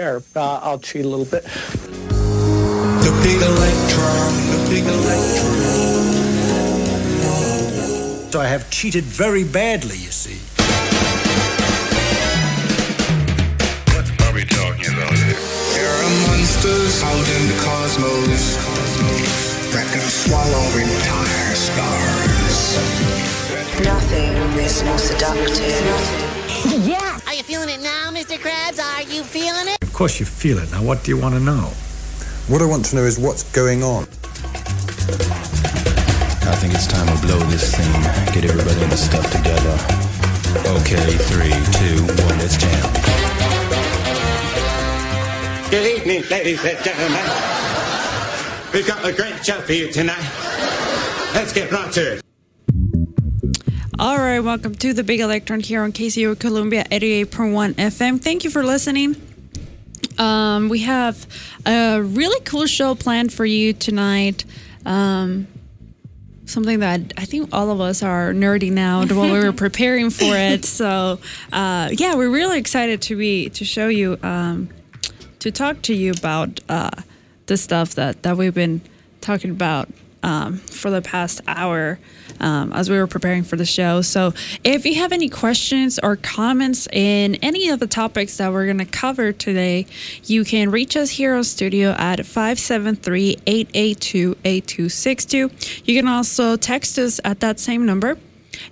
[0.00, 1.44] There, uh, I'll cheat a little bit.
[1.44, 5.52] The big electron, the big electron.
[8.32, 10.40] So I have cheated very badly, you see.
[13.92, 15.36] What are we talking about here?
[15.76, 18.56] There are monsters out in the cosmos
[19.76, 22.56] that can swallow entire stars.
[23.84, 24.32] Nothing
[24.64, 26.40] is more seductive.
[26.88, 27.18] Yeah.
[27.26, 28.38] Are you feeling it now, Mr.
[28.38, 28.80] Krabs?
[28.82, 29.79] Are you feeling it?
[30.00, 30.72] Of course you feel it.
[30.72, 31.74] Now, what do you want to know?
[32.48, 34.04] What I want to know is what's going on.
[36.48, 37.92] I think it's time to blow this thing.
[38.32, 39.76] Get everybody in the stuff together.
[40.80, 42.80] Okay, three, two, one, let's jam.
[45.68, 47.26] Good evening, ladies and gentlemen.
[48.72, 50.24] We've got a great show for you tonight.
[51.34, 52.22] Let's get right to it.
[53.98, 58.18] All right, welcome to the Big Electron here on KCOU Columbia 88.1 FM.
[58.18, 59.29] Thank you for listening.
[60.18, 61.26] Um, we have
[61.66, 64.44] a really cool show planned for you tonight.
[64.84, 65.46] Um,
[66.46, 70.36] something that I think all of us are nerding out while we were preparing for
[70.36, 70.64] it.
[70.64, 71.20] So,
[71.52, 74.68] uh, yeah, we're really excited to be to show you, um,
[75.38, 76.90] to talk to you about uh,
[77.46, 78.80] the stuff that that we've been
[79.20, 79.88] talking about
[80.22, 81.98] um, for the past hour
[82.40, 84.02] um, as we were preparing for the show.
[84.02, 84.32] So,
[84.64, 88.78] if you have any questions or comments in any of the topics that we're going
[88.78, 89.86] to cover today,
[90.24, 95.50] you can reach us here on studio at 573 882 8262.
[95.84, 98.16] You can also text us at that same number.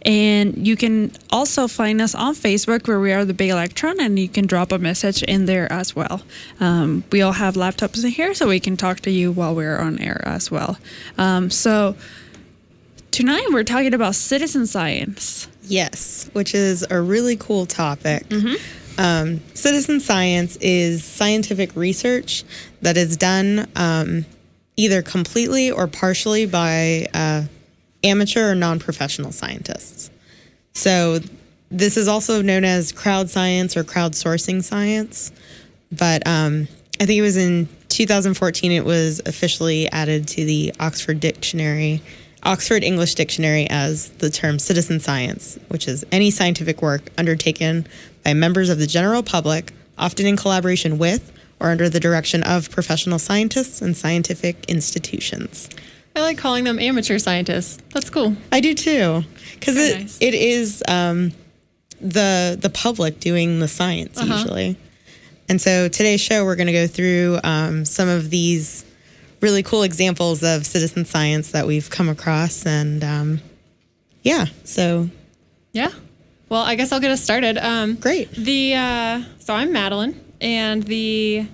[0.03, 4.19] And you can also find us on Facebook where we are the Big Electron, and
[4.19, 6.23] you can drop a message in there as well.
[6.61, 9.79] Um, we all have laptops in here, so we can talk to you while we're
[9.79, 10.79] on air as well.
[11.17, 11.97] Um, so
[13.19, 15.49] tonight we're talking about citizen science.
[15.65, 18.25] Yes, which is a really cool topic.
[18.97, 22.45] Um, citizen science is scientific research
[22.83, 24.25] that is done um,
[24.77, 27.43] either completely or partially by uh,
[28.05, 30.13] amateur or non professional scientists.
[30.75, 31.19] So,
[31.73, 35.33] this is also known as crowd science or crowdsourcing science.
[35.91, 36.69] But um,
[37.01, 42.01] I think it was in 2014 it was officially added to the Oxford Dictionary,
[42.43, 47.87] Oxford English Dictionary, as the term citizen science, which is any scientific work undertaken
[48.25, 52.71] by members of the general public, often in collaboration with or under the direction of
[52.71, 55.69] professional scientists and scientific institutions.
[56.15, 57.79] I like calling them amateur scientists.
[57.93, 58.37] That's cool.
[58.53, 59.25] I do too,
[59.55, 60.19] because it, nice.
[60.21, 61.33] it is um,
[62.01, 64.35] the the public doing the science Uh-huh.
[64.35, 64.77] usually.
[65.49, 68.85] And so today's show, we're going to go through um, some of these
[69.41, 73.41] really cool examples of citizen science that we've come across, and um,
[74.23, 75.09] yeah, so
[75.73, 75.91] Yeah.
[76.49, 77.59] Well, I guess I'll get us started.
[77.59, 78.31] Um, Great.
[78.33, 81.47] The uh, so I'm Madeline, and the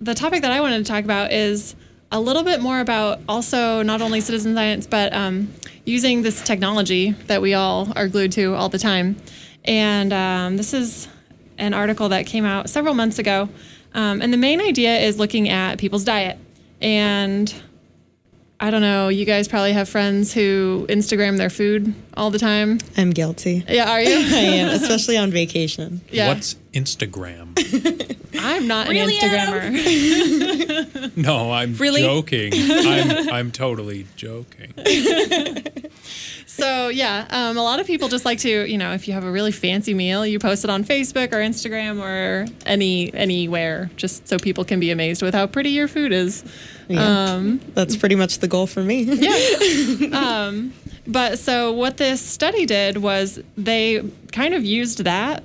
[0.00, 1.74] the topic that I wanted to talk about is
[2.10, 5.52] a little bit more about also not only citizen science, but um,
[5.84, 9.16] using this technology that we all are glued to all the time.
[9.64, 11.08] And um, this is
[11.58, 13.48] an article that came out several months ago.
[13.94, 16.38] Um, and the main idea is looking at people's diet.
[16.80, 17.52] And
[18.60, 22.78] I don't know, you guys probably have friends who Instagram their food all the time.
[22.96, 23.64] I'm guilty.
[23.68, 24.16] Yeah, are you?
[24.16, 26.00] I am, especially on vacation.
[26.10, 26.28] Yeah.
[26.28, 27.54] What's Instagram?
[28.40, 31.16] I'm not Really, an Instagrammer.
[31.16, 32.02] No, I'm Really?
[32.02, 32.52] joking.
[32.54, 34.72] I'm I'm totally joking.
[36.58, 39.24] So yeah, um, a lot of people just like to, you know, if you have
[39.24, 44.26] a really fancy meal, you post it on Facebook or Instagram or any anywhere, just
[44.26, 46.44] so people can be amazed with how pretty your food is.
[46.88, 47.34] Yeah.
[47.34, 50.10] Um, That's pretty much the goal for me.
[50.12, 50.72] um,
[51.06, 54.02] but so what this study did was they
[54.32, 55.44] kind of used that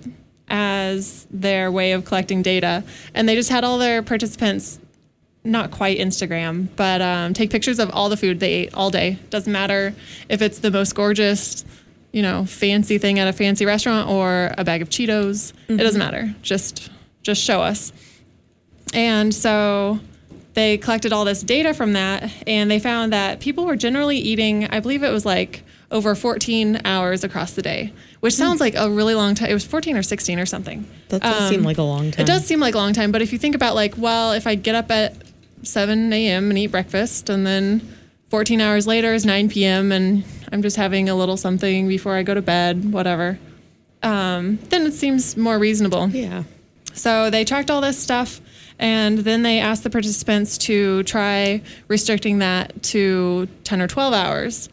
[0.50, 4.80] as their way of collecting data, and they just had all their participants
[5.44, 9.20] not quite Instagram, but um, take pictures of all the food they ate all day.
[9.30, 9.94] Doesn't matter
[10.30, 11.66] if it's the most gorgeous,
[12.12, 15.54] you know, fancy thing at a fancy restaurant or a bag of Cheetos.
[15.68, 16.12] It doesn't mm-hmm.
[16.12, 16.36] matter.
[16.42, 16.90] Just
[17.24, 17.92] just show us.
[18.94, 20.00] And so
[20.54, 24.68] they collected all this data from that, and they found that people were generally eating.
[24.68, 28.64] I believe it was like over 14 hours across the day, which sounds hmm.
[28.64, 29.50] like a really long time.
[29.50, 30.88] It was 14 or 16 or something.
[31.10, 32.24] That does seem um, like a long time.
[32.24, 34.48] It does seem like a long time, but if you think about like, well, if
[34.48, 35.16] I get up at
[35.64, 36.50] 7 a.m.
[36.50, 37.96] and eat breakfast, and then
[38.30, 39.92] 14 hours later is 9 p.m.
[39.92, 43.40] and I'm just having a little something before I go to bed, whatever,
[44.04, 46.10] um, then it seems more reasonable.
[46.10, 46.44] Yeah.
[46.94, 48.40] So they tracked all this stuff,
[48.78, 54.70] and then they asked the participants to try restricting that to 10 or 12 hours.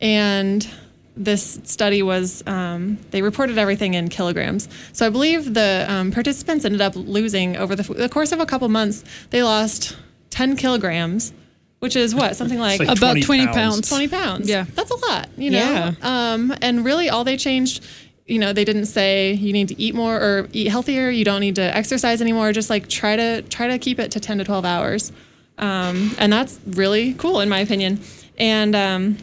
[0.00, 0.68] And
[1.16, 4.68] this study was um, they reported everything in kilograms.
[4.92, 8.46] So I believe the um, participants ended up losing over the, the course of a
[8.46, 9.04] couple months.
[9.28, 9.96] They lost
[10.40, 11.34] 10 kilograms,
[11.80, 13.54] which is what something like, like About 20 20 pounds.
[13.56, 13.88] pounds.
[13.90, 14.48] 20 pounds.
[14.48, 14.64] Yeah.
[14.74, 15.28] that's a lot.
[15.36, 15.58] You know.
[15.58, 15.94] Yeah.
[16.00, 17.84] Um, and really, all they changed.
[18.26, 21.10] You know, they didn't say you need to eat more or eat healthier.
[21.10, 22.52] You don't need to exercise anymore.
[22.52, 25.12] Just like try to try to keep it to 10 to 12 hours,
[25.58, 28.00] um, and that's really cool in my opinion.
[28.38, 29.18] And um,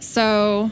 [0.00, 0.70] so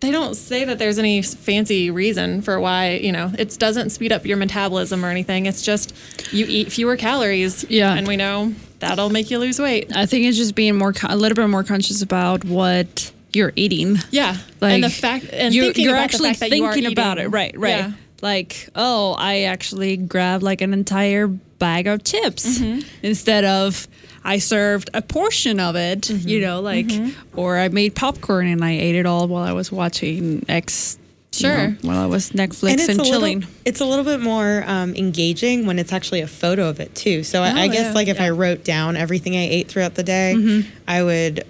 [0.00, 4.12] they don't say that there's any fancy reason for why you know it doesn't speed
[4.12, 5.92] up your metabolism or anything it's just
[6.32, 7.94] you eat fewer calories Yeah.
[7.94, 11.16] and we know that'll make you lose weight I think it's just being more a
[11.16, 13.96] little bit more conscious about what you're eating.
[14.10, 17.18] yeah Like and the fact and you're, thinking you're about actually that you thinking about
[17.18, 17.54] it, right?
[17.56, 17.70] Right.
[17.70, 17.92] Yeah.
[18.20, 22.80] Like, oh, I actually grabbed like an entire bag of chips Mm-hmm.
[23.02, 23.86] instead of
[24.24, 26.00] I served a portion of it.
[26.02, 26.28] Mm-hmm.
[26.28, 26.90] You know, like,
[27.36, 30.98] or I made popcorn and I ate it all while I was watching X.
[31.34, 31.68] you Sure.
[31.68, 33.40] know, while I was Netflix and and, it's a chilling.
[33.40, 36.94] little it's a little bit more um, engaging when it's actually a photo of it
[36.94, 37.22] too.
[37.22, 39.94] So I, I Oh, guess yeah, like if I wrote down everything I ate throughout
[39.94, 40.68] the day, Mm-hmm.
[40.88, 41.44] I would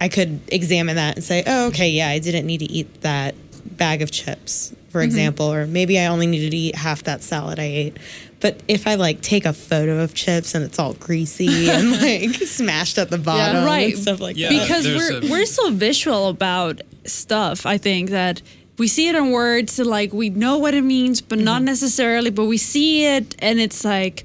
[0.00, 3.34] I could examine that and say, oh, okay, yeah, I didn't need to eat that
[3.76, 5.04] bag of chips, for Mm-hmm.
[5.06, 7.96] example, or maybe I only needed to eat half that salad I ate.
[8.40, 12.34] But if I like take a photo of chips and it's all greasy and like
[12.46, 13.94] smashed at the bottom right.
[13.94, 14.50] and stuff like Yeah.
[14.50, 14.60] that.
[14.60, 17.64] because we're a- we're so visual about stuff.
[17.66, 18.42] I think that
[18.78, 21.64] we see it in words, like we know what it means, but not Mm-hmm.
[21.66, 22.30] necessarily.
[22.30, 24.24] But we see it, and it's like,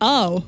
[0.00, 0.44] oh,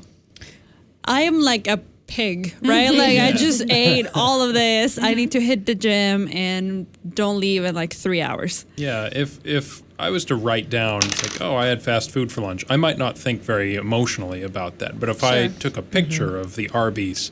[1.05, 2.91] I am like a pig, right?
[2.93, 4.99] Like I just ate all of this.
[4.99, 6.85] I need to hit the gym and
[7.15, 8.65] don't leave in like three hours.
[8.75, 12.41] Yeah, if if I was to write down like, oh, I had fast food for
[12.41, 14.99] lunch, I might not think very emotionally about that.
[14.99, 17.31] But if I took a picture of the Arby's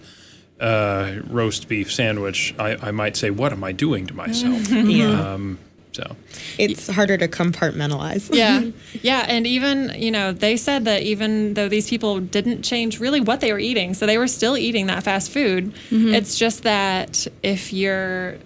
[0.59, 4.69] uh, roast beef sandwich, I, I might say, what am I doing to myself?
[4.71, 5.33] yeah.
[5.33, 5.57] um,
[5.91, 6.15] so.
[6.57, 8.33] It's harder to compartmentalize.
[8.33, 8.63] yeah.
[9.01, 13.21] Yeah and even you know they said that even though these people didn't change really
[13.21, 15.73] what they were eating so they were still eating that fast food.
[15.89, 16.13] Mm-hmm.
[16.13, 18.37] It's just that if you're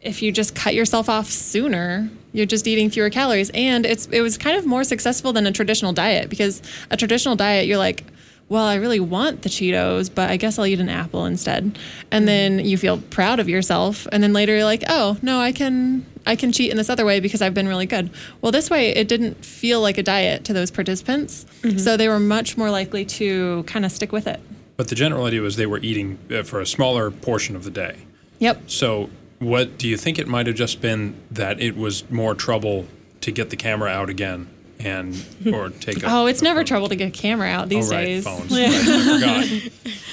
[0.00, 3.50] if you just cut yourself off sooner you're just eating fewer calories.
[3.54, 6.60] And it's it was kind of more successful than a traditional diet because
[6.90, 8.04] a traditional diet you're like
[8.48, 11.78] well i really want the cheetos but i guess i'll eat an apple instead.
[12.10, 14.06] And then you feel proud of yourself.
[14.12, 17.04] And then later you're like oh no i can i can cheat in this other
[17.04, 18.10] way because i've been really good.
[18.40, 21.46] Well this way it didn't feel like a diet to those participants.
[21.76, 24.40] So they were much more likely to kind of stick with it.
[24.76, 27.70] But the general idea was they were eating uh, for a smaller portion of the
[27.70, 27.98] day.
[28.38, 28.62] yep.
[28.66, 29.08] So,
[29.38, 32.86] what do you think it might have just been that it was more trouble
[33.20, 34.48] to get the camera out again
[34.80, 35.14] and
[35.52, 36.68] or take a oh it's a never photo?
[36.68, 38.50] trouble to get a camera out these oh, right, days phones.
[38.56, 38.66] Yeah.
[38.66, 39.44] Right, I forgot.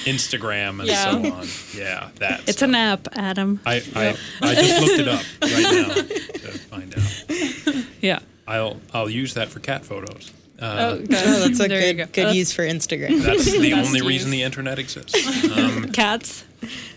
[0.04, 1.10] Instagram and Yeah.
[1.10, 1.46] so on.
[1.76, 2.48] Yeah, that.
[2.48, 3.60] It's an app, Adam.
[3.66, 7.84] I, I, I just looked it up right now to find out.
[8.00, 8.18] Yeah.
[8.46, 10.32] I'll I'll use that for cat photos.
[10.60, 11.08] oh, Uh, good.
[11.12, 12.04] Oh, that's a good go.
[12.06, 13.22] good That's- use for Instagram.
[13.22, 14.06] that's the Best only use.
[14.08, 15.14] reason the internet exists.
[15.56, 16.44] Um, Cats.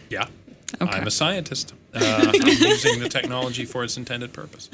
[0.09, 0.27] yeah.
[0.81, 0.91] Okay.
[0.97, 1.73] I'm a scientist.
[1.93, 4.69] Uh, I'm using the technology for its intended purpose.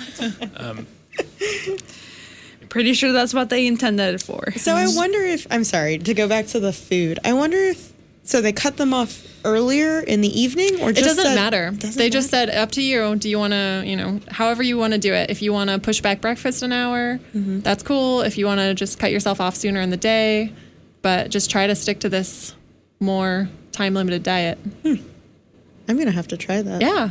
[2.71, 4.51] Pretty sure that's what they intended it for.
[4.57, 7.19] So I wonder if I'm sorry to go back to the food.
[7.23, 7.91] I wonder if
[8.23, 11.71] so they cut them off earlier in the evening or It doesn't said- matter.
[11.71, 13.15] Doesn't they just said up to you.
[13.17, 15.29] Do you want to, you know, however you want to do it.
[15.29, 17.59] If you want to push back breakfast an hour, Mm-hmm.
[17.59, 18.21] that's cool.
[18.21, 20.53] If you want to just cut yourself off sooner in the day,
[21.01, 22.55] but just try to stick to this
[23.01, 24.57] more time limited diet.
[24.85, 26.81] I'm gonna have to try that.
[26.81, 27.09] Yeah.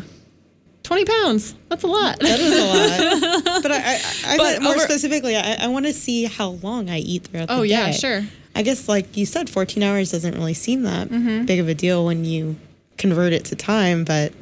[0.91, 1.55] 20 pounds.
[1.69, 2.19] That's a lot.
[2.19, 2.65] That is a
[3.45, 3.45] lot.
[3.63, 6.91] but I, I, I But more over- specifically, I, I want to see how long
[6.91, 7.59] I eat throughout the day.
[7.61, 8.25] Oh, yeah, sure.
[8.57, 11.45] I guess, like you said, 14 hours doesn't really seem that Mm-hmm.
[11.45, 12.57] big of a deal when you
[12.99, 14.33] convert it to time, but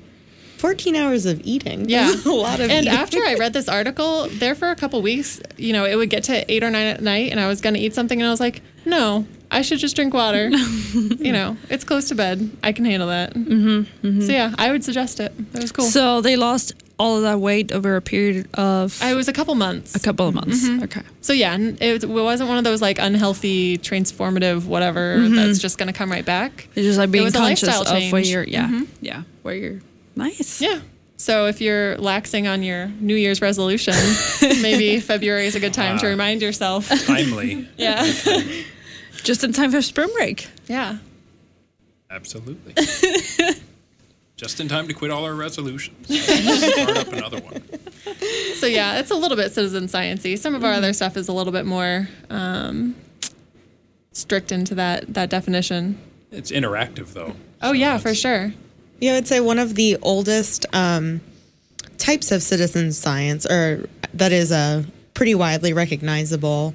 [0.57, 1.87] 14 hours of eating.
[1.89, 2.09] Yeah.
[2.09, 2.99] is a lot of And eating.
[2.99, 6.25] after I read this article, there for a couple weeks, you know, it would get
[6.25, 8.31] to eight or nine at night and I was going to eat something and I
[8.31, 10.49] was like, no, I should just drink water.
[10.95, 12.51] you know, it's close to bed.
[12.63, 13.35] I can handle that.
[13.35, 15.33] Mm-hmm, So yeah, I would suggest it.
[15.55, 15.87] It was cool.
[15.87, 19.55] So they lost all of that weight over a period of It was a couple
[19.55, 19.95] months.
[19.95, 20.67] a couple of months.
[20.69, 20.83] Mm-hmm.
[20.85, 21.01] Okay.
[21.21, 25.59] So yeah, n- it, was- it wasn't one of those like unhealthy, transformative, whatever that's
[25.61, 26.69] just going to come right back.
[26.75, 28.87] It's just like being conscious of where you're, yeah, Mhm.
[29.01, 29.81] yeah, where you're
[30.17, 30.61] nice.
[30.61, 30.81] Yeah.
[31.17, 33.95] So if you're laxing on your New Year's resolution,
[34.61, 36.11] maybe February is a good time to Ah.
[36.11, 36.89] remind yourself.
[37.07, 37.67] Timely.
[37.77, 38.05] Yeah.
[39.29, 40.49] Just in time for spring break.
[40.69, 40.97] Yeah.
[42.11, 42.73] Absolutely.
[44.39, 46.07] Just in time to quit all our resolutions.
[46.73, 47.63] Start up another one.
[48.55, 50.39] So yeah, it's a little bit citizen sciencey.
[50.39, 52.97] Some of our other stuff is a little bit more um,
[54.13, 55.99] strict into that that definition.
[56.31, 57.37] It's interactive though.
[57.61, 58.55] Oh yeah, for sure.
[58.99, 61.21] Yeah, I would say one of the oldest um,
[61.99, 66.73] types of citizen science, or that is a pretty widely recognizable,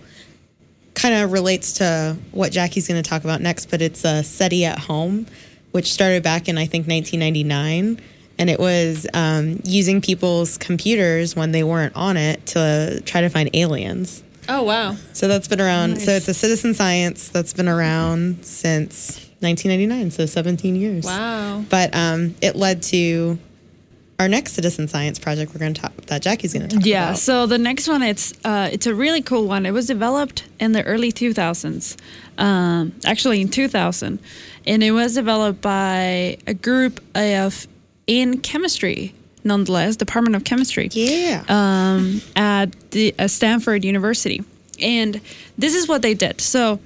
[0.96, 4.66] kind of relates to what Jackie's going to talk about next, but it's a SETI
[4.66, 5.28] at home,
[5.72, 8.02] which started back in, I think, 1999.
[8.40, 13.30] And it was um, using people's computers when they weren't on it to try to
[13.30, 14.24] find aliens.
[14.50, 14.98] Oh wow!
[15.14, 16.02] So that's been around.
[16.02, 21.06] So it's a citizen science that's been around since 1999, so 17 years.
[21.06, 21.64] Wow.
[21.70, 23.38] But um, it led to
[24.20, 25.54] our next citizen science project.
[25.54, 27.04] We're going to talk that Jackie's going to talk Yeah.
[27.04, 27.10] about.
[27.10, 29.66] Yeah, so the next one, it's uh, it's a really cool one.
[29.66, 31.98] It was developed in the early 2000s,
[32.38, 34.20] um, actually in 2000,
[34.68, 37.68] and it was developed by a group of
[38.08, 40.90] in chemistry, nonetheless, Department of Chemistry.
[40.92, 41.44] Yeah.
[41.50, 44.44] Um, at the uh, Stanford University,
[44.80, 45.20] and
[45.58, 46.40] this is what they did.
[46.40, 46.80] So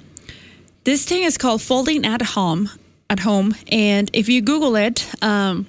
[0.86, 2.70] this thing is called folding at home.
[3.10, 5.06] At home, and if you Google it.
[5.22, 5.66] Um,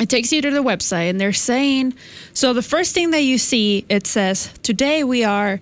[0.00, 1.94] it takes you to the website and they're saying
[2.32, 5.60] so the first thing that you see it says today we are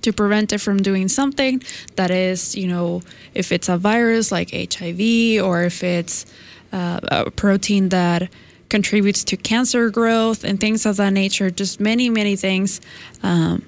[0.00, 1.62] to prevent it from doing something
[1.94, 3.02] that is, you know,
[3.34, 6.26] if it's a virus like HIV or if it's
[6.72, 8.28] uh, a protein that
[8.68, 12.80] contributes to cancer growth and things of that nature, just many, many things
[13.22, 13.64] um,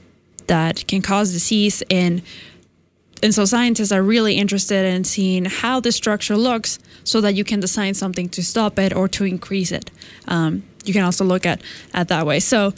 [0.47, 1.83] that can cause disease.
[1.91, 2.23] And
[3.21, 7.43] and so scientists are really interested in seeing how the structure looks so that you
[7.43, 9.91] can design something to stop it or to increase it.
[10.29, 11.61] Um, you can also look at
[11.95, 12.39] at that way.
[12.41, 12.75] So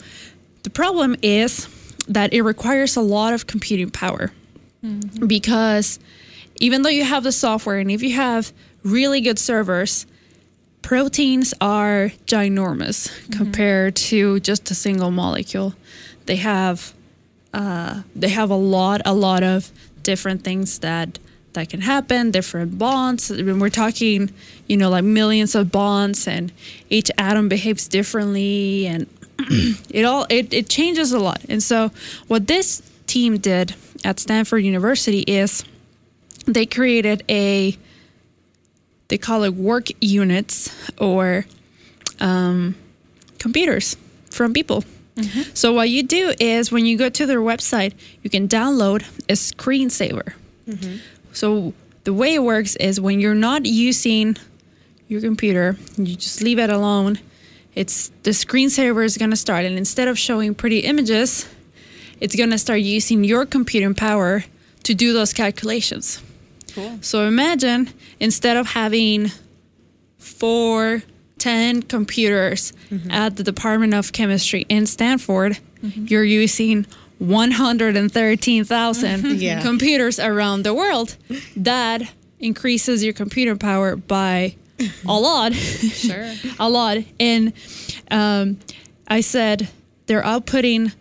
[0.63, 1.67] the problem is
[2.07, 4.31] that it requires a lot of computing power
[5.27, 5.99] because
[6.59, 8.51] even though you have the software and if you have
[8.83, 10.05] really good servers,
[10.81, 15.73] proteins are ginormous compared to just a single molecule.
[16.25, 16.93] They have
[17.53, 19.71] uh, they have a lot a lot of
[20.03, 21.19] different things that
[21.53, 23.29] that can happen, different bonds.
[23.29, 24.31] Mean, we're talking,
[24.67, 26.51] you know, like millions of bonds, and
[26.89, 29.07] each atom behaves differently, and
[29.89, 31.41] it all it, it changes a lot.
[31.49, 31.91] And so,
[32.27, 35.63] what this team did at Stanford University is
[36.45, 37.77] they created a
[39.11, 41.45] they call it work units or
[42.21, 42.75] um,
[43.39, 43.97] computers
[44.31, 44.83] from people.
[45.53, 49.33] So what you do is when you go to their website, you can download a
[49.33, 50.33] screensaver.
[51.33, 51.73] So
[52.05, 54.37] the way it works is when you're not using
[55.09, 57.19] your computer, you just leave it alone.
[57.75, 61.45] It's the screensaver is going to start, and instead of showing pretty images,
[62.21, 64.45] it's going to start using your computing power
[64.83, 66.21] to do those calculations.
[66.75, 66.97] Cool.
[67.01, 69.31] So imagine instead of having
[70.17, 71.03] four,
[71.37, 72.73] ten computers
[73.09, 76.85] at the Department of Chemistry in Stanford, you're using
[77.19, 79.61] 113,000 Yeah.
[79.61, 81.15] computers around the world.
[81.55, 82.01] That
[82.39, 84.55] increases your computer power by
[85.07, 85.53] a lot.
[85.53, 86.33] Sure.
[86.59, 86.97] a lot.
[87.19, 87.53] And
[88.09, 88.57] um,
[89.07, 89.69] I said
[90.07, 90.93] they're outputting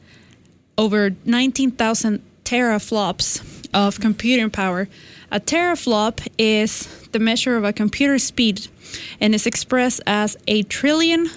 [0.79, 4.89] over 19,000 teraflops of computing power.
[5.33, 8.67] A teraflop is the measure of a computer speed
[9.21, 11.31] and is expressed as a trillion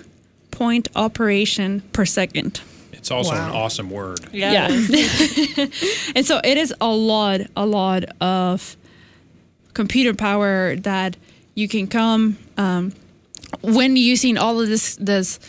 [0.52, 2.62] point operation per second.
[2.92, 4.22] It's also an awesome word.
[4.32, 4.68] Yeah.
[6.16, 8.78] and so it is a lot, a lot of
[9.74, 11.18] computer power that
[11.54, 12.94] you can come um,
[13.62, 15.40] when using all of this, this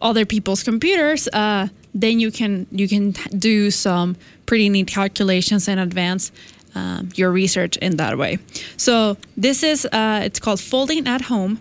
[0.00, 1.28] other people's computers.
[1.28, 6.30] Uh, then you can you can do some pretty neat calculations in advance
[6.74, 8.38] um, your research in that way.
[8.76, 11.60] So this is uh, it's called Folding at Home,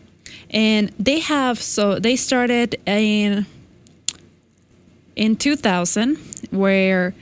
[0.50, 3.46] and they have so they started in
[5.16, 6.18] in 2000
[6.52, 7.14] where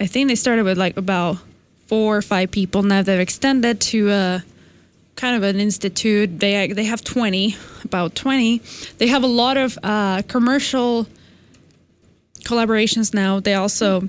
[0.00, 1.38] I think they started with like about
[1.86, 2.82] four or five people.
[2.82, 4.44] Now they've extended to a
[5.16, 6.40] kind of an institute.
[6.40, 8.60] They they have 20, about 20.
[8.98, 11.06] They have a lot of uh, commercial
[12.44, 13.40] collaborations now.
[13.40, 14.08] They also,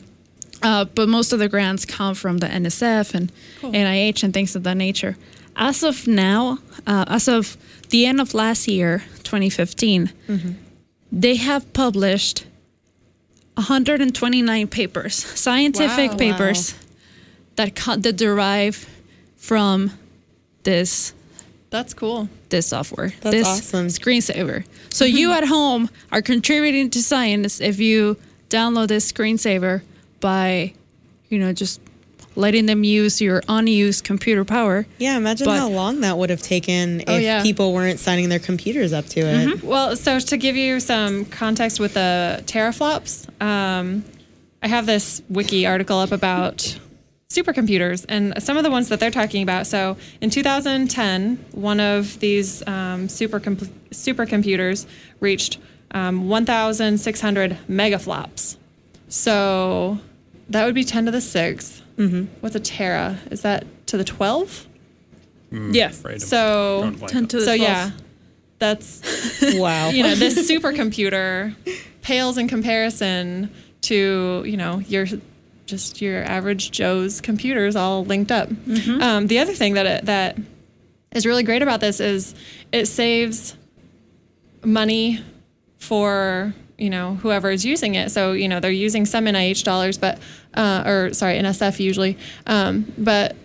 [0.64, 4.64] uh, but most of the grants come from the NSF and NIH and things of
[4.64, 5.18] that nature.
[5.56, 7.58] As of now, uh, as of
[7.90, 10.12] the end of last year, 2015,
[11.12, 12.46] they have published
[13.56, 16.18] 129 papers, scientific Wow.
[16.18, 16.74] papers
[17.56, 18.88] that co- that derive
[19.38, 19.92] from
[20.64, 21.14] this
[21.70, 22.30] That's cool.
[22.50, 23.14] this software.
[23.22, 23.88] That's this awesome.
[23.88, 24.66] screensaver.
[24.90, 28.18] So you at home are contributing to science if you
[28.50, 29.82] download this screensaver
[30.24, 30.74] by,
[31.30, 31.82] you know, just
[32.36, 34.88] letting them use your unused computer power.
[34.98, 37.44] Yeah, imagine But- how long that would have taken if Oh, yeah.
[37.44, 39.64] people weren't signing their computers up to it.
[39.64, 44.04] Well, so to give you some context with the teraflops, um,
[44.64, 46.80] I have this wiki article up about
[47.30, 49.68] supercomputers and some of the ones that they're talking about.
[49.68, 54.86] So in 2010, one of these um, supercomp- supercomputers
[55.20, 55.58] reached
[55.92, 58.56] um, 1,600 megaflops.
[59.10, 60.00] So
[60.50, 61.82] that would be 10 to the 6th.
[61.98, 62.26] Mm-hmm.
[62.42, 63.18] What's a tera?
[63.32, 64.68] Is that to the 12?
[65.52, 65.90] Yeah.
[65.90, 67.60] Afraid So, drawing a blank 10 to the so 12.
[67.62, 67.92] yeah,
[68.60, 69.90] that's Wow.
[69.90, 71.56] you know, this supercomputer
[72.02, 75.06] pales in comparison to, you know, your
[75.66, 78.50] just your average Joe's computers all linked up.
[79.02, 80.38] Um, the other thing that it, that
[81.14, 82.36] is really great about this is
[82.72, 83.56] it saves
[84.66, 85.24] money
[85.78, 88.12] for you know whoever is using it.
[88.12, 90.20] So you know they're using some NIH dollars, but
[90.54, 93.36] uh, or sorry NSF usually, um, but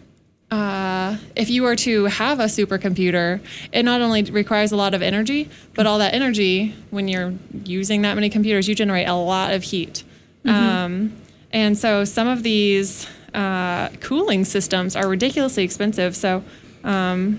[0.50, 5.02] uh, if you were to have a supercomputer, it not only requires a lot of
[5.02, 9.52] energy, but all that energy, when you're using that many computers, you generate a lot
[9.52, 10.04] of heat.
[10.46, 11.12] Um,
[11.52, 16.16] and so some of these uh, cooling systems are ridiculously expensive.
[16.16, 16.42] So
[16.84, 17.38] um,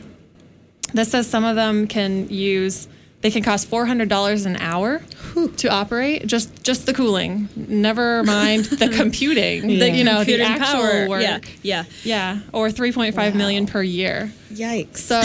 [0.94, 2.88] this says some of them can use.
[3.22, 5.02] They can cost four hundred dollars an hour
[5.58, 6.26] to operate.
[6.28, 7.50] Just just the cooling.
[7.56, 9.68] Never mind the computing.
[9.68, 11.08] The, you know the Computing actual power.
[11.10, 11.22] work.
[11.22, 11.40] Yeah.
[11.62, 11.84] Yeah.
[12.04, 14.32] Yeah, or 3.5 million per year.
[14.52, 14.98] Yikes.
[14.98, 15.20] So,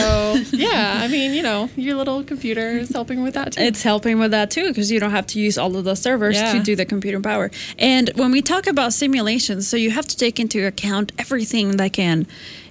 [0.57, 3.63] yeah, I mean, you know, your little computer is helping with that too.
[3.63, 6.37] It's helping with that too because you don't have to use all of the servers
[6.37, 6.53] Yeah.
[6.53, 7.51] to do the computing power.
[7.79, 11.93] And when we talk about simulations, so you have to take into account everything that
[11.95, 12.27] can,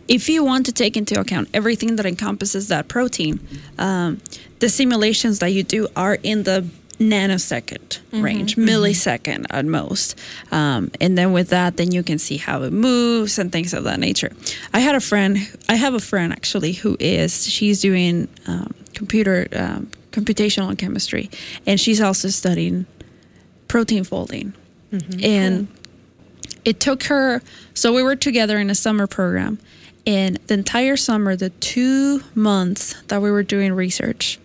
[0.07, 3.39] if you want to take into account everything that encompasses that protein,
[3.79, 4.21] um,
[4.59, 6.65] the simulations that you do are in the
[6.99, 10.17] nanosecond range, millisecond at most.
[10.51, 13.83] Um, and then with that, then you can see how it moves and things of
[13.85, 14.31] that nature.
[14.73, 19.47] I had a friend, I have a friend actually who is, she's doing um, computer,
[19.55, 21.29] um, computational chemistry,
[21.65, 22.85] and she's also studying
[23.67, 24.53] protein folding.
[25.23, 25.67] and
[26.65, 27.41] it took her,
[27.73, 29.57] so we were together in a summer program.
[30.05, 34.37] And the entire summer, the two months that we were doing research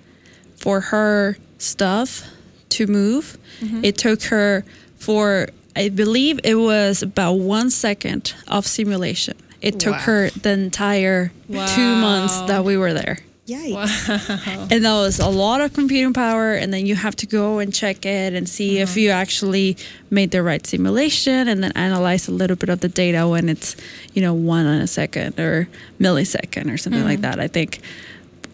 [0.57, 2.23] for her stuff
[2.71, 3.85] to move, mm-hmm.
[3.85, 4.65] it took her
[4.97, 9.37] for, I believe it was about one second of simulation.
[9.61, 9.99] It took Wow.
[10.01, 13.19] her the entire two months that we were there.
[13.49, 14.69] Yikes.
[14.71, 16.53] And that was a lot of computing power.
[16.53, 18.99] And then you have to go and check it and see if mm-hmm.
[18.99, 19.77] you actually
[20.11, 23.75] made the right simulation and then analyze a little bit of the data when it's,
[24.13, 27.23] you know, one in a second or millisecond or something like mm-hmm.
[27.23, 27.41] that.
[27.41, 27.81] I think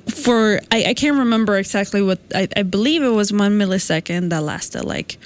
[0.08, 4.42] for, I, I can't remember exactly what, I, I believe it was one millisecond that
[4.42, 5.18] lasted like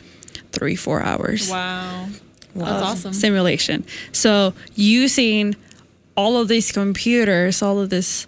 [0.53, 2.07] three, four hours wow.
[2.55, 3.13] That's awesome.
[3.13, 3.85] simulation.
[4.13, 5.55] So using
[6.17, 8.27] all of these computers, all of this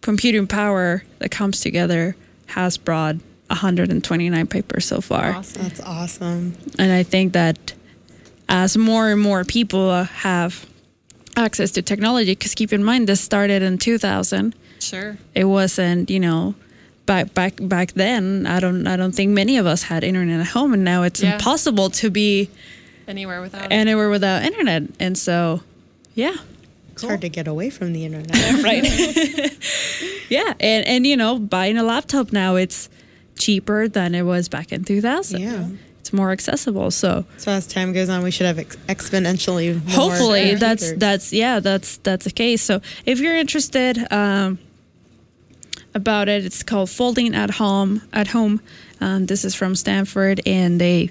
[0.00, 3.16] computing power that comes together has brought
[3.48, 5.32] 129 papers so far.
[5.32, 5.62] Awesome.
[5.62, 6.54] That's awesome.
[6.78, 7.74] And I think that
[8.48, 10.66] as more and more people uh, have
[11.36, 14.54] access to technology, because keep in mind this started in 2000.
[14.80, 15.16] Sure.
[15.34, 16.54] It wasn't, you know,
[17.06, 18.46] back back back then.
[18.46, 21.22] I don't I don't think many of us had internet at home, and now it's
[21.22, 21.34] Yeah.
[21.34, 22.50] impossible to be
[23.08, 23.72] Anywhere without it.
[23.72, 24.82] anywhere without internet.
[25.00, 25.60] And so,
[26.14, 26.34] yeah,
[26.92, 28.62] It's hard to get away from the internet.
[28.62, 28.84] right.
[30.28, 32.88] yeah, and and you know, buying a laptop now it's
[33.38, 35.40] cheaper than it was back in 2000.
[35.40, 35.68] Yeah.
[36.02, 36.90] It's more accessible.
[36.90, 40.98] So So as time goes on, we should have ex- exponentially more hopefully that's computers.
[40.98, 44.58] that's yeah that's that's the case so if you're interested um,
[45.94, 48.60] about it it's called folding at home at home
[49.00, 51.10] um, this is from stanford and they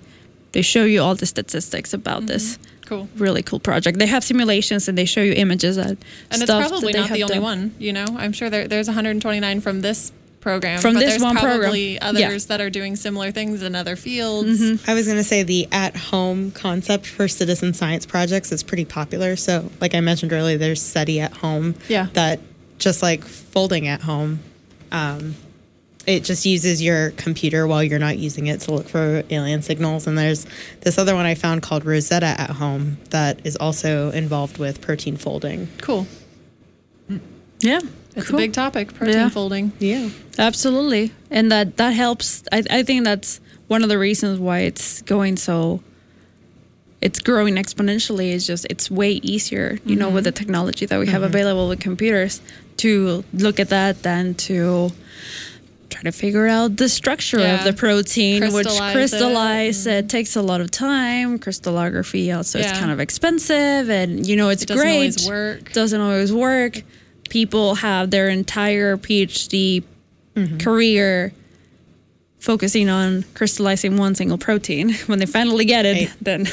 [0.52, 3.08] they show you all the statistics about this Cool.
[3.16, 5.92] really cool project they have simulations and they show you images and
[6.32, 7.44] And it's stuff that probably they not the only done.
[7.44, 8.06] one, you know?
[8.18, 10.80] I'm sure there, there's 129 from this program.
[10.82, 11.60] From but this there's one program.
[11.60, 12.08] probably Yeah.
[12.10, 14.60] others that are doing similar things in other fields.
[14.62, 14.90] Mm-hmm.
[14.90, 18.86] I was going to say the at home concept for citizen science projects is pretty
[18.86, 19.36] popular.
[19.36, 21.76] So, like I mentioned earlier, there's SETI at home.
[21.88, 22.08] Yeah.
[22.14, 22.40] That
[22.80, 24.40] just like folding at home.
[24.92, 25.36] Um,
[26.08, 30.08] it just uses your computer while you're not using it to look for alien signals.
[30.08, 30.48] And there's
[30.82, 35.16] this other one I found called Rosetta at Home that is also involved with protein
[35.16, 35.68] folding.
[35.78, 36.08] Cool.
[37.60, 37.82] Yeah.
[38.16, 38.40] It's Cool.
[38.40, 39.30] a big topic, protein Yeah.
[39.30, 39.72] folding.
[39.80, 40.10] Yeah.
[40.38, 41.12] Absolutely.
[41.30, 42.44] And that that helps.
[42.52, 45.82] I, I think that's one of the reasons why it's going so
[47.02, 50.26] it's growing exponentially is just it's way easier, you know, with mm-hmm.
[50.26, 51.34] the technology that we have mm-hmm.
[51.34, 52.42] available with computers
[52.78, 54.92] to look at that than to
[55.90, 57.60] try to figure out the structure Yeah.
[57.60, 59.92] of the protein, which Crystallize it.
[59.92, 60.08] it, mm-hmm.
[60.08, 61.40] takes a lot of time.
[61.40, 62.80] Crystallography also is Yeah.
[62.80, 64.94] kind of expensive and you know it's It doesn't great.
[64.96, 65.74] always work.
[65.74, 66.84] Doesn't always work.
[67.32, 69.84] People have their entire PhD
[70.36, 70.60] Mm-hmm.
[70.60, 71.34] career
[72.40, 74.94] focusing on crystallizing one single protein.
[75.08, 76.12] When they finally get it, Right.
[76.22, 76.48] then.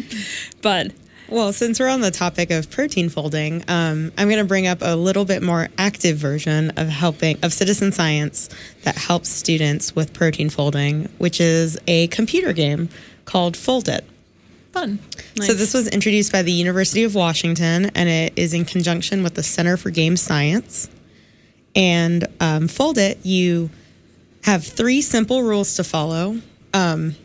[0.62, 0.92] but
[1.28, 4.78] Well, since we're on the topic of protein folding, um, I'm going to bring up
[4.80, 8.48] a little bit more active version of helping of citizen science
[8.84, 12.88] that helps students with protein folding, which is a computer game
[13.24, 14.02] called Foldit.
[14.76, 14.98] Fun.
[15.40, 19.34] So this was introduced by the University of Washington, and it is in conjunction with
[19.34, 20.90] the Center for Game Science.
[21.74, 23.70] And um, Foldit, you
[24.42, 26.40] have three simple rules to follow.
[26.74, 27.16] Um,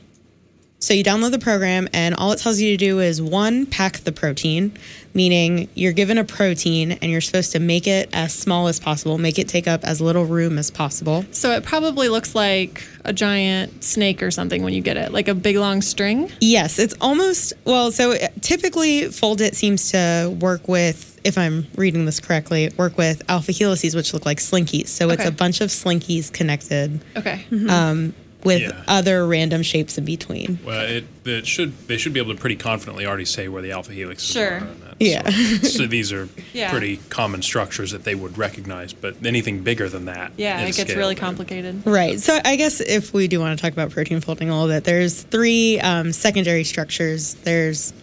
[0.81, 3.99] so you download the program, and all it tells you to do is one, pack
[3.99, 4.73] the protein,
[5.13, 9.17] meaning you're given a protein and you're supposed to make it as small as possible,
[9.17, 11.23] make it take up as little room as possible.
[11.31, 15.27] So it probably looks like a giant snake or something when you get it, like
[15.27, 16.31] a big long string.
[16.41, 17.91] Yes, it's almost well.
[17.91, 23.21] So uh, typically, Foldit seems to work with, if I'm reading this correctly, work with
[23.29, 24.87] alpha helices, which look like slinkies.
[24.87, 27.45] So it's a bunch of slinkies connected Okay.
[27.69, 28.83] um, with Yeah.
[28.87, 30.59] other random shapes in between.
[30.65, 33.71] Well, it, it should they should be able to pretty confidently already say where the
[33.71, 34.29] alpha helix is.
[34.31, 34.51] Sure.
[34.53, 34.57] are.
[34.57, 34.95] and that.
[34.99, 35.29] Yeah.
[35.29, 36.69] So, so these are Yeah.
[36.71, 40.31] pretty common structures that they would recognize, but anything bigger than that.
[40.37, 41.81] Yeah, it gets scale, really then- complicated.
[41.87, 42.19] Right.
[42.19, 44.83] So I guess if we do want to talk about protein folding a little bit,
[44.83, 47.33] there's three um, secondary structures.
[47.35, 47.93] There's,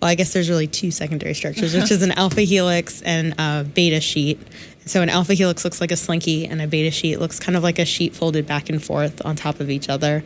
[0.00, 3.64] well, I guess there's really two secondary structures, which is an alpha helix and a
[3.64, 4.40] beta sheet.
[4.84, 7.62] So an alpha helix looks like a slinky, and a beta sheet looks kind of
[7.62, 10.24] like a sheet folded back and forth on top of each other.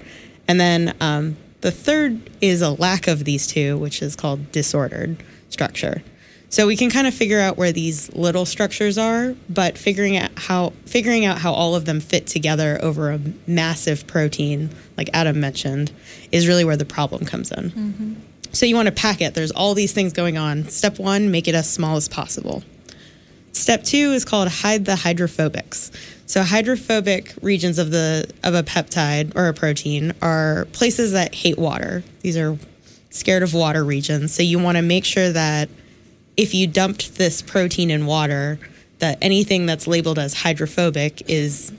[0.49, 5.23] And then um, the third is a lack of these two, which is called disordered
[5.51, 6.03] structure.
[6.49, 10.31] So we can kind of figure out where these little structures are, but figuring out
[10.37, 15.41] how figuring out how all of them fit together over a massive protein, like Adam
[15.41, 15.91] mentioned,
[16.31, 17.71] is really where the problem comes in.
[18.53, 19.35] So you want to pack it.
[19.35, 20.69] There's all these things going on.
[20.69, 22.63] Step one, make it as small as possible.
[23.67, 25.91] Step two is called hide the hydrophobics.
[26.27, 31.59] So hydrophobic regions of the of a peptide or a protein are places that hate
[31.59, 32.05] water.
[32.21, 32.57] These are
[33.11, 34.33] scared of water regions.
[34.33, 35.69] So you want to make sure that
[36.37, 38.61] if you dumped this protein in water,
[39.01, 41.73] that anything that's labeled as hydrophobic is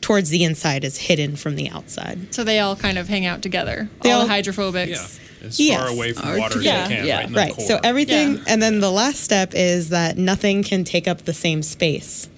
[0.00, 2.32] towards the inside is hidden from the outside.
[2.34, 3.90] So they all kind of hang out together.
[4.00, 4.88] They all, all- the hydrophobics.
[5.18, 5.78] Yeah, as Yes.
[5.78, 7.16] far away from Or water yeah, as you can, yeah.
[7.16, 7.54] right in the Right.
[7.54, 7.66] core.
[7.66, 8.40] So everything, Yeah.
[8.48, 12.28] and then the last step is that nothing can take up the same space.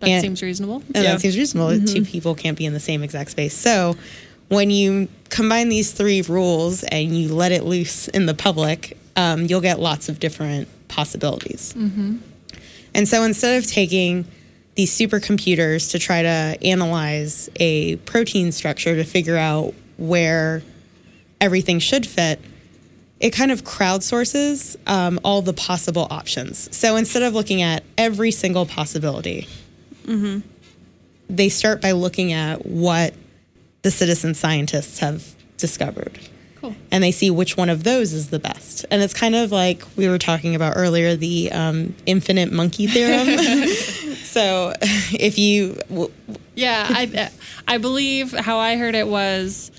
[0.00, 0.82] That And- seems reasonable.
[0.94, 1.12] And Yeah.
[1.12, 1.70] that seems reasonable.
[1.72, 1.94] Mm-hmm.
[1.94, 3.54] Two people can't be in the same exact space.
[3.54, 3.96] So
[4.48, 9.46] when you combine these three rules and you let it loose in the public, um,
[9.46, 11.74] you'll get lots of different possibilities.
[11.76, 12.16] Mm-hmm.
[12.94, 14.24] And so instead of taking
[14.76, 20.62] these supercomputers to try to analyze a protein structure to figure out where
[21.40, 22.40] everything should fit,
[23.20, 26.74] it kind of crowdsources um, all the possible options.
[26.76, 29.48] So instead of looking at every single possibility,
[31.28, 33.14] they start by looking at what
[33.82, 36.18] the citizen scientists have discovered.
[36.56, 36.74] Cool.
[36.90, 38.84] And they see which one of those is the best.
[38.90, 43.26] And it's kind of like we were talking about earlier the um, infinite monkey theorem.
[44.24, 46.10] so if you, w-
[46.56, 47.30] Yeah, I
[47.68, 49.70] I believe how I heard it was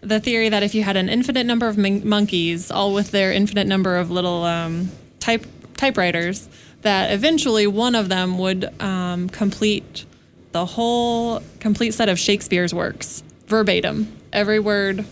[0.00, 3.32] the theory that if you had an infinite number of mon- monkeys, all with their
[3.32, 6.48] infinite number of little um, type typewriters,
[6.82, 10.04] that eventually one of them would um, complete
[10.52, 15.04] the whole complete set of Shakespeare's works verbatim, every word,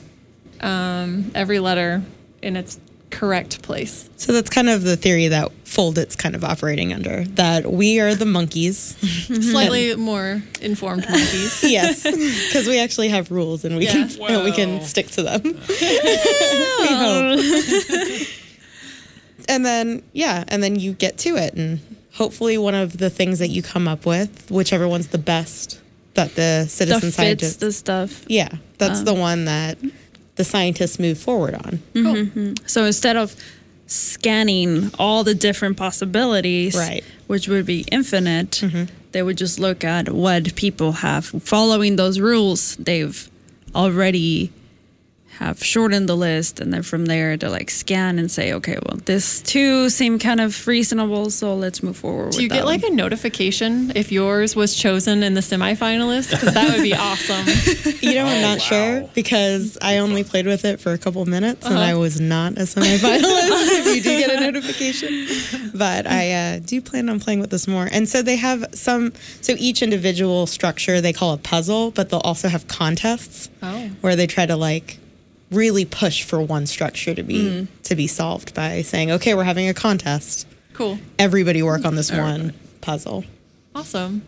[0.61, 2.03] um, every letter
[2.41, 2.79] in its
[3.11, 4.09] correct place.
[4.17, 8.15] so that's kind of the theory that Foldit's kind of operating under, that we are
[8.15, 8.97] the monkeys.
[9.51, 11.63] Slightly more informed monkeys.
[11.71, 14.09] yes, because we actually have rules and we Yeah.
[14.09, 15.43] can and we can stick to them.
[15.45, 17.41] we hope.
[19.49, 21.81] and then yeah, and then you get to it, and
[22.15, 25.81] hopefully one of the things that you come up with, whichever one's the best,
[26.15, 28.25] that the Stuff citizen fits scientists, the stuff.
[28.29, 29.79] yeah, that's um, the one that
[30.37, 31.83] the scientists move forward on.
[31.93, 32.15] Cool.
[32.15, 32.53] Mm-hmm.
[32.67, 33.35] So instead of
[33.89, 37.03] scanning all the different possibilities, Right.
[37.27, 38.85] which would be infinite, Mm-hmm.
[39.13, 42.77] they would just look at what people have following those rules.
[42.77, 43.29] They've
[43.75, 44.51] already
[45.39, 48.99] have shortened the list, and then from there to like scan and say, okay, well,
[49.05, 52.33] this two seem kind of reasonable, so let's move forward.
[52.33, 56.31] Do with you get that like a notification if yours was chosen in the semifinalists?
[56.31, 57.47] Because that would be awesome.
[58.01, 61.25] You know, I'm Oh, not sure because I only played with it for a couple
[61.27, 61.85] minutes and Uh-huh.
[61.87, 63.23] I was not a semifinalist.
[63.23, 67.69] if you do get a notification, but I uh, do plan on playing with this
[67.69, 67.89] more.
[67.93, 69.13] And so they have some.
[69.41, 73.91] So each individual structure they call a puzzle, but they'll also have contests Oh.
[74.01, 74.99] where they try to like
[75.51, 77.67] really push for one structure to be Mhm.
[77.85, 80.47] to be solved by saying, okay, we're having a contest.
[80.75, 80.99] Cool.
[81.19, 83.25] Everybody work on this one puzzle.
[83.75, 84.23] Awesome.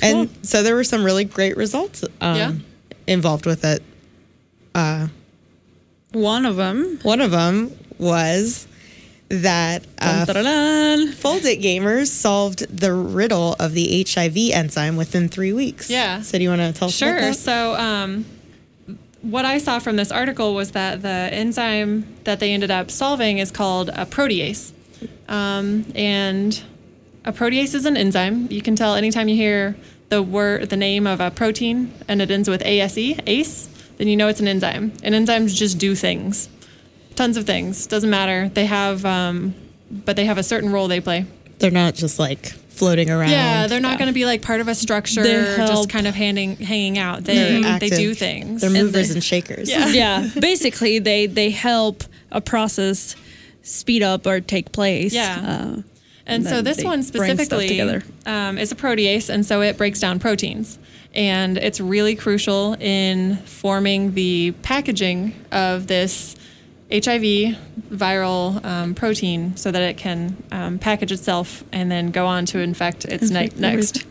[0.00, 2.52] And so there were some really great results um, Yeah.
[3.06, 3.82] involved with it.
[4.74, 5.08] Uh,
[6.12, 6.98] one of them.
[7.02, 8.66] One of them was
[9.28, 15.88] that uh, Foldit gamers solved the riddle of the HIV enzyme within three weeks.
[15.88, 16.22] Yeah.
[16.22, 17.32] So do you want to tell us Sure.
[17.32, 18.24] So, um,
[19.22, 23.38] what I saw from this article was that the enzyme that they ended up solving
[23.38, 24.72] is called a protease.
[25.28, 26.62] Um, and
[27.24, 28.48] a protease is an enzyme.
[28.50, 29.76] You can tell anytime you hear
[30.08, 34.16] the word, the name of a protein, and it ends with ASE, ACE, then you
[34.16, 34.92] know it's an enzyme.
[35.02, 36.48] And enzymes just do things,
[37.14, 37.86] tons of things.
[37.86, 38.48] Doesn't matter.
[38.48, 39.54] They have, um,
[39.90, 41.26] but they have a certain role they play.
[41.58, 43.30] They're not just like floating around.
[43.30, 45.22] Yeah, they're not going to be like part of a structure,
[45.56, 47.22] just kind of handing, hanging out.
[47.24, 48.62] They they do things.
[48.62, 49.70] They're And movers they- and shakers.
[49.70, 49.86] Yeah.
[50.02, 53.14] yeah basically they they help a process
[53.62, 55.76] speed up or take place Yeah.
[55.76, 55.82] uh,
[56.26, 57.80] And so this one specifically
[58.26, 60.78] um, is a protease, and so it breaks down proteins.
[61.12, 66.36] And it's really crucial in forming the packaging of this
[66.92, 67.56] HIV
[67.92, 72.58] viral um, protein so that it can um, package itself and then go on to
[72.60, 74.04] infect its ne- next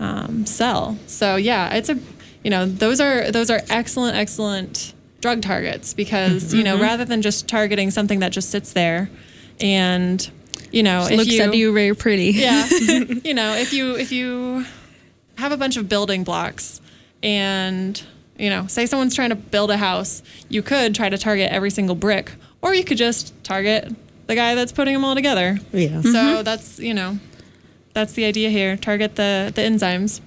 [0.00, 0.96] um, cell.
[1.06, 1.98] So yeah, it's a
[2.44, 6.82] you know those are those are excellent excellent drug targets because you know Mhm.
[6.82, 9.10] rather than just targeting something that just sits there
[9.60, 10.30] and
[10.70, 12.64] you know if looks at you very pretty yeah
[13.24, 14.64] you know if you if you
[15.36, 16.80] have a bunch of building blocks
[17.20, 18.00] and
[18.38, 21.70] you know say someone's trying to build a house you could try to target every
[21.70, 23.94] single brick or you could just target
[24.26, 26.00] the guy that's putting them all together Yeah.
[26.02, 26.42] so Mm-hmm.
[26.44, 27.18] that's you know
[27.94, 30.20] that's the idea here target the the enzymes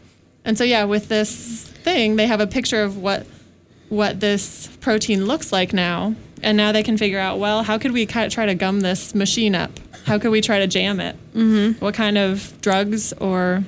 [0.44, 3.26] and so yeah with this thing they have a picture of what
[3.90, 7.92] what this protein looks like now and now they can figure out well how could
[7.92, 9.72] we kind of try to gum this machine up
[10.06, 11.80] how could we try to jam it Mhm.
[11.80, 13.64] what kind of drugs or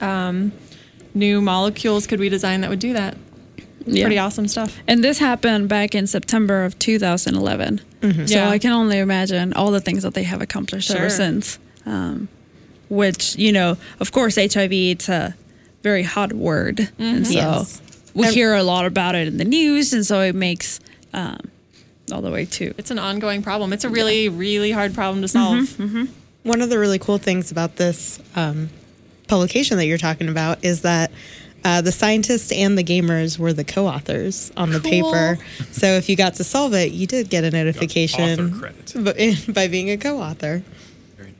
[0.00, 0.52] um,
[1.14, 3.16] new molecules could we design that would do that
[3.86, 4.04] Yeah.
[4.04, 8.28] pretty awesome stuff and this happened back in september of 2011 Mhm.
[8.28, 8.50] so Yeah.
[8.50, 10.96] i can only imagine all the things that they have accomplished Sure.
[10.98, 12.28] ever since um,
[12.88, 15.34] which you know of course hiv it's a
[15.82, 17.26] very hot word and Mhm.
[17.26, 17.80] so Yes.
[18.14, 20.80] we hear a lot about it in the news and so it makes
[21.12, 21.38] um,
[22.12, 25.28] all the way to it's an ongoing problem it's a really really hard problem to
[25.28, 26.04] solve Mm-hmm.
[26.44, 28.68] One of the really cool things about this um,
[29.28, 31.10] publication that you're talking about is that
[31.64, 34.90] uh, the scientists and the gamers were the co-authors on the Cool.
[35.12, 35.38] paper.
[35.72, 39.46] So if you got to solve it, you did get a notification author credit.
[39.46, 40.62] b- by being a co-author.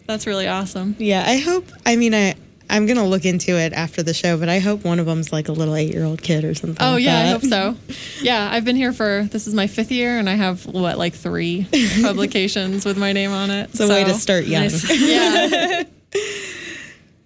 [0.07, 1.67] that's really awesome Yeah, I hope.
[1.87, 2.35] I mean, I
[2.71, 5.49] I'm gonna look into it after the show, but I hope one of them's like
[5.49, 6.79] a little eight year old kid or something.
[6.85, 7.77] Oh like yeah, I hope so.
[8.23, 11.13] Yeah, I've been here for this is my fifth year, and I have what like
[11.13, 11.67] three
[12.03, 13.69] publications with my name on it.
[13.71, 14.71] It's a way to start young.
[14.89, 15.83] Yeah,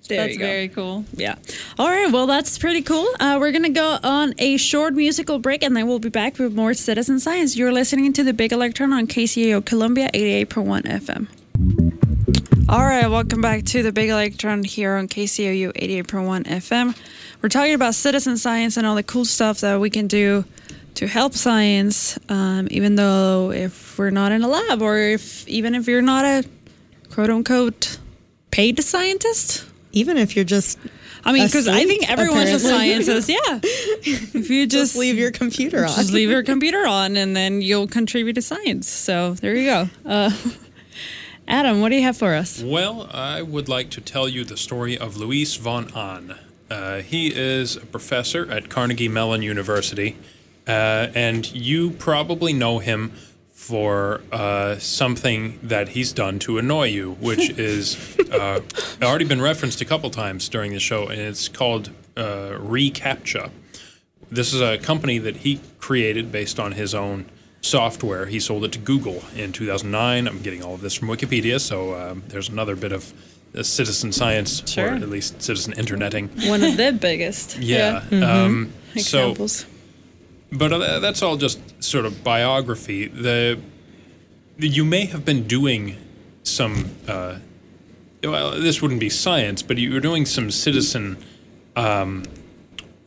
[0.09, 1.05] There that's very cool.
[1.13, 1.37] Yeah.
[1.79, 2.11] All right.
[2.11, 3.07] Well, that's pretty cool.
[3.21, 6.39] Uh, we're going to go on a short musical break and then we'll be back
[6.39, 7.57] with more citizen science.
[7.57, 11.29] You're listening to the Big Electron on KCOU Columbia 88.1 FM.
[12.69, 13.07] All right.
[13.09, 16.99] Welcome back to the Big Electron here on KCOU 88.1 FM.
[17.43, 20.45] We're talking about citizen science and all the cool stuff that we can do
[20.95, 25.77] to help science, um, even though if we're not in a lab or if even
[25.77, 26.45] if you're not a
[27.11, 27.99] quote unquote
[28.51, 29.68] paid scientist.
[29.99, 30.79] Even if you're just,
[31.25, 33.05] I mean, because I think asleep, everyone's a apparently.
[33.05, 33.29] scientist.
[33.29, 33.61] Yeah.
[34.41, 35.89] If you just, just leave your computer on.
[35.89, 38.89] just leave your computer on, and then you'll contribute to science.
[38.89, 39.89] So there you go.
[40.07, 40.31] Uh,
[41.49, 42.63] Adam, what do you have for us?
[42.63, 46.39] Well, I would like to tell you the story of Luis von Ahn.
[46.71, 50.17] Uh, he is a professor at Carnegie Mellon University,
[50.67, 53.13] uh, and you probably know him
[53.79, 58.61] for uh, something that he's done to annoy you, which is uh,
[59.03, 63.51] already been referenced a couple times during the show, and it's called uh, reCAPTCHA.
[64.31, 67.27] This is a company that he created based on his own
[67.61, 68.25] software.
[68.25, 70.27] He sold it to Google in 2009.
[70.27, 73.13] I'm getting all of this from Wikipedia, so um, there's another bit of
[73.55, 74.93] uh, citizen science, Sure.
[74.93, 76.29] or at least citizen interneting.
[76.47, 77.59] One of the biggest.
[77.59, 78.03] Yeah.
[78.09, 78.23] Mhm.
[78.27, 79.01] Um, so,
[79.31, 79.67] Examples.
[80.53, 83.07] But uh, that's all just sort of biography.
[83.07, 83.59] The
[84.59, 85.97] you may have been doing
[86.43, 86.91] some.
[87.07, 87.39] Uh,
[88.25, 91.19] well, this wouldn't be science, but you were doing some citizen
[91.77, 92.25] um,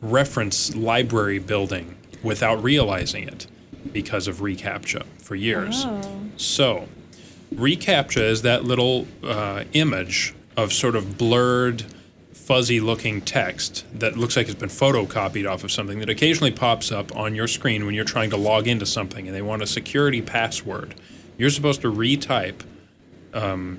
[0.00, 3.46] reference library building without realizing it
[3.92, 5.86] because of reCAPTCHA for years.
[6.36, 6.88] So,
[7.54, 11.84] reCAPTCHA is that little uh, image of sort of blurred,
[12.32, 16.90] fuzzy looking text that looks like it's been photocopied off of something that occasionally pops
[16.90, 19.66] up on your screen when you're trying to log into something and they want a
[19.66, 20.94] security password.
[21.38, 22.60] You're supposed to retype
[23.34, 23.78] um,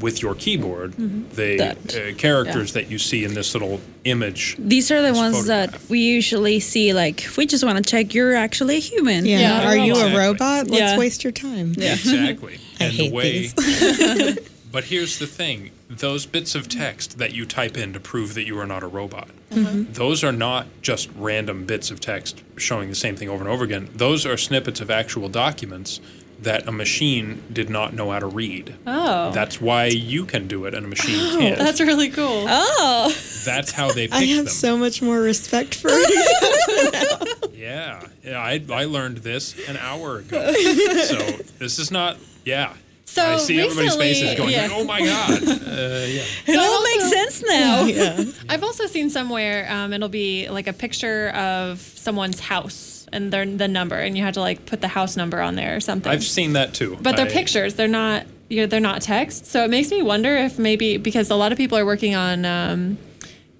[0.00, 1.30] with your keyboard Mhm.
[1.34, 1.96] the That.
[1.96, 4.56] uh, characters that you see in this little image.
[4.58, 6.92] These are the this ones that we usually see.
[6.92, 9.26] Like, we just want to check you're actually a human.
[9.26, 9.48] Yeah.
[9.58, 10.68] not Are you a robot?
[10.68, 10.98] Let's Yeah.
[10.98, 11.74] waste your time.
[11.76, 11.92] Yeah.
[11.92, 12.58] Exactly.
[12.80, 14.38] I and hate the way these.
[14.72, 18.46] But here's the thing, those bits of text that you type in to prove that
[18.46, 19.28] you are not a robot.
[19.52, 19.92] Mhm.
[19.94, 23.64] Those are not just random bits of text showing the same thing over and over
[23.64, 23.88] again.
[23.94, 26.00] Those are snippets of actual documents
[26.40, 28.74] that a machine did not know how to read.
[28.86, 29.30] Oh.
[29.32, 31.58] That's why you can do it and a machine Oh, can't.
[31.58, 32.46] That's really cool.
[32.48, 33.12] Oh.
[33.44, 34.54] That's how they picked I have them.
[34.54, 36.26] so much more respect for you.
[37.60, 38.38] Yeah, yeah.
[38.40, 40.50] I, I learned this an hour ago.
[41.04, 41.18] so
[41.58, 42.16] this is not.
[42.44, 42.72] Yeah.
[43.10, 44.76] So I see everybody's faces recently- going, yeah.
[44.78, 46.22] "Oh my god!" Uh, yeah.
[46.46, 47.84] It all makes sense now.
[47.84, 48.24] yeah.
[48.48, 53.44] I've also seen somewhere um, it'll be like a picture of someone's house and their
[53.46, 56.10] the number, and you have to like put the house number on there or something.
[56.10, 56.96] I've seen that too.
[57.02, 59.46] but they're I- pictures; they're not you know, they're not text.
[59.46, 62.44] So it makes me wonder if maybe because a lot of people are working on.
[62.44, 62.98] Um,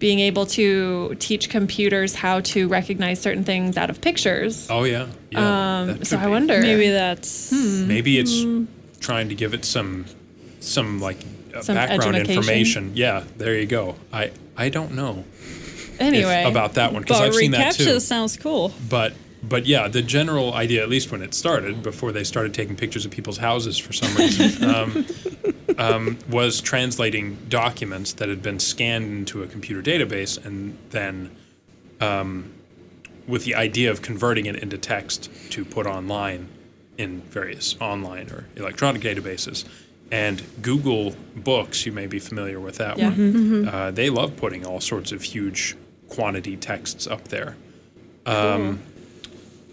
[0.00, 4.66] being able to teach computers how to recognize certain things out of pictures.
[4.70, 5.08] Oh yeah.
[5.30, 6.30] yeah um, so could I be.
[6.30, 6.60] wonder.
[6.62, 7.52] Maybe that's.
[7.52, 8.32] Maybe it's
[9.00, 10.06] trying to give it some,
[10.60, 11.18] some like
[11.54, 12.92] uh, Some background information.
[12.94, 13.24] Yeah.
[13.36, 13.96] There you go.
[14.12, 15.24] I I don't know
[15.98, 18.00] Anyway, about that one because I've seen that too.
[18.00, 18.72] sounds cool.
[18.88, 22.76] But but yeah, the general idea, at least when it started, before they started taking
[22.76, 25.06] pictures of people's houses for some reason, um,
[25.78, 31.30] um, was translating documents that had been scanned into a computer database and then
[32.00, 32.52] um,
[33.26, 36.48] with the idea of converting it into text to put online
[37.00, 39.64] in various online or electronic databases.
[40.12, 43.10] And Google Books, you may be familiar with that Yeah.
[43.10, 43.68] one.
[43.68, 45.76] Uh, they love putting all sorts of huge
[46.08, 47.56] quantity texts up there
[48.26, 48.80] um,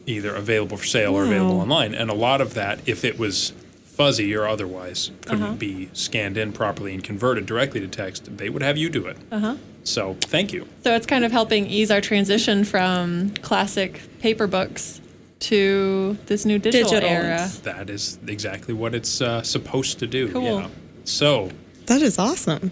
[0.05, 1.93] either available for sale or available online.
[1.93, 3.51] And a lot of that, if it was
[3.83, 5.53] fuzzy or otherwise, couldn't Uh-huh.
[5.55, 9.17] be scanned in properly and converted directly to text, they would have you do it.
[9.31, 9.55] uh huh.
[9.83, 10.65] So thank you.
[10.83, 15.01] So it's kind of helping ease our transition from classic paper books
[15.39, 17.09] to this new digital, Digital.
[17.09, 17.49] era.
[17.63, 20.31] That is exactly what it's uh, supposed to do.
[20.31, 20.43] Cool.
[20.43, 20.67] Yeah.
[21.03, 21.49] So
[21.85, 22.71] That is awesome.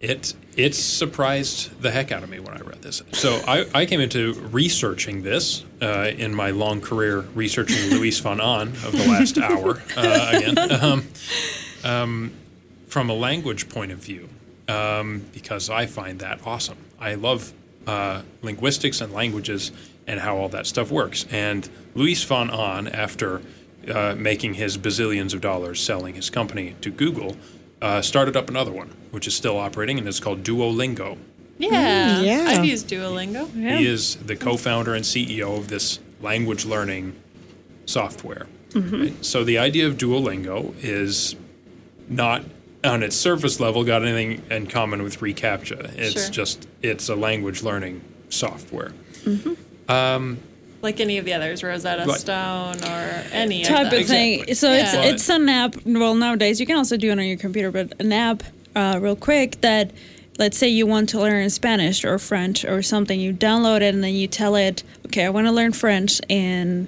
[0.00, 3.02] it it surprised the heck out of me when I read this.
[3.12, 8.40] So I, I came into researching this uh, in my long career researching Luis von
[8.40, 11.08] Ahn of the last hour uh, again um,
[11.84, 12.32] um,
[12.86, 14.28] from a language point of view
[14.68, 16.78] um, because I find that awesome.
[17.00, 17.52] I love
[17.86, 19.72] uh, linguistics and languages
[20.08, 21.26] and how all that stuff works.
[21.30, 23.42] And Luis von Ahn, after
[23.88, 27.36] uh, making his bazillions of dollars selling his company to Google,
[27.80, 31.18] uh, started up another one, which is still operating, and it's called Duolingo.
[31.58, 32.20] Yeah.
[32.20, 32.44] Mm, yeah.
[32.48, 33.52] I've used Duolingo.
[33.52, 37.14] He is the co-founder and CEO of this language learning
[37.86, 38.46] software.
[38.74, 39.24] Right?
[39.24, 41.36] So the idea of Duolingo is
[42.08, 42.44] not
[42.84, 45.96] on its surface level got anything in common with reCAPTCHA.
[45.98, 46.30] It's Sure.
[46.30, 48.92] just it's a language learning software.
[49.88, 50.38] Um,
[50.80, 54.04] Like any of the others, Rosetta Like- Stone or any type of of them.
[54.06, 54.32] thing.
[54.34, 54.54] Exactly.
[54.54, 54.82] So Yeah.
[54.82, 55.74] it's But- it's an app.
[55.84, 58.42] Well, nowadays you can also do it on your computer, but an app,
[58.76, 59.90] uh, real quick that.
[60.38, 63.18] Let's say you want to learn Spanish or French or something.
[63.18, 66.86] You download it and then you tell it, okay, I want to learn French and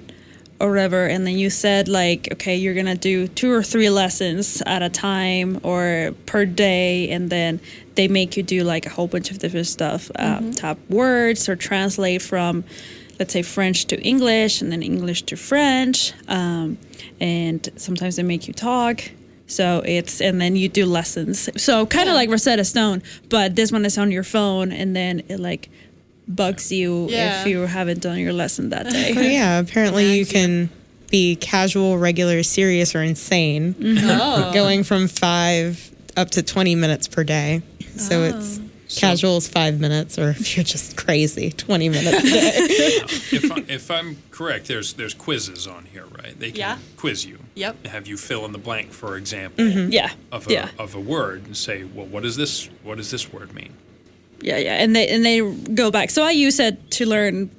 [0.61, 1.05] or whatever.
[1.07, 4.87] And then you said like, okay, you're gonna do two or three lessons at a
[4.87, 7.59] time or per day, and then
[7.95, 11.55] they make you do like a whole bunch of different stuff, uh, type words or
[11.55, 12.63] translate from
[13.19, 16.11] let's say French to English and then English to French.
[16.27, 16.79] Um,
[17.19, 19.03] and sometimes they make you talk.
[19.45, 21.47] So it's, and then you do lessons.
[21.61, 25.21] So kind of like Rosetta Stone, but this one is on your phone and then
[25.27, 25.69] it like
[26.27, 27.41] bugs you Yeah.
[27.41, 29.33] if you haven't done your lesson that But day.
[29.33, 30.69] yeah, apparently you can
[31.11, 34.51] be casual, regular, serious, or insane, Oh.
[34.53, 37.61] going from five up to 20 minutes per day.
[38.01, 38.59] So it's
[38.99, 42.51] Casual is five minutes, or if you're just crazy, 20 minutes a day.
[43.37, 46.37] if, I, if I'm correct, there's there's quizzes on here, right?
[46.37, 46.77] They can Yeah.
[46.97, 47.37] quiz you.
[47.55, 47.85] Yep.
[47.87, 49.93] Have you fill in the blank, for example, Mhm.
[49.93, 50.69] Yeah, of a, yeah.
[50.77, 53.71] of a word, and say, well, what does this what does this word mean?
[54.41, 55.39] Yeah, yeah, and they and they
[55.73, 56.09] go back.
[56.09, 57.49] So I use it to learn,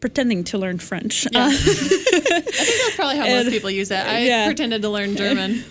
[0.00, 1.26] pretending to learn French.
[1.30, 1.44] Yeah.
[1.44, 3.98] Uh, I think that's probably how most people use it.
[3.98, 4.46] I yeah.
[4.46, 5.62] pretended to learn German.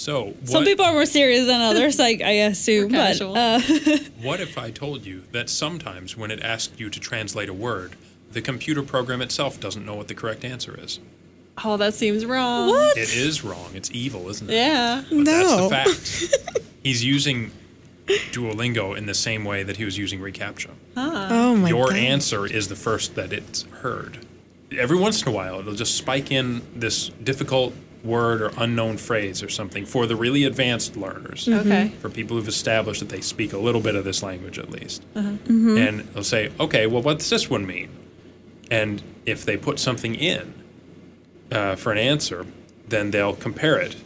[0.00, 2.92] So what, some people are more serious than others, like I assume.
[2.92, 3.60] But uh,
[4.22, 7.96] what if I told you that sometimes when it asks you to translate a word,
[8.32, 11.00] the computer program itself doesn't know what the correct answer is?
[11.62, 12.70] Oh, that seems wrong.
[12.70, 12.96] What?
[12.96, 13.72] It is wrong.
[13.74, 14.54] It's evil, isn't it?
[14.54, 15.04] Yeah.
[15.10, 15.68] But that's No.
[15.68, 16.64] the fact.
[16.82, 17.50] He's using
[18.06, 20.70] Duolingo in the same way that he was using reCAPTCHA.
[20.96, 21.76] oh my God.
[21.76, 21.96] Your god.
[21.96, 24.26] answer is the first that it's heard.
[24.72, 29.42] Every once in a while, it'll just spike in this difficult word or unknown phrase
[29.42, 31.48] or something for the really advanced learners.
[31.48, 31.88] Okay.
[32.00, 35.02] For people who've established that they speak a little bit of this language at least.
[35.14, 35.76] Mm-hmm.
[35.76, 37.90] And they'll say, okay, well, what's this one mean?
[38.70, 40.54] And if they put something in
[41.52, 42.46] uh, for an answer,
[42.88, 43.96] then they'll compare it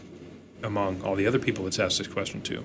[0.63, 2.65] among all the other people it's asked this question to.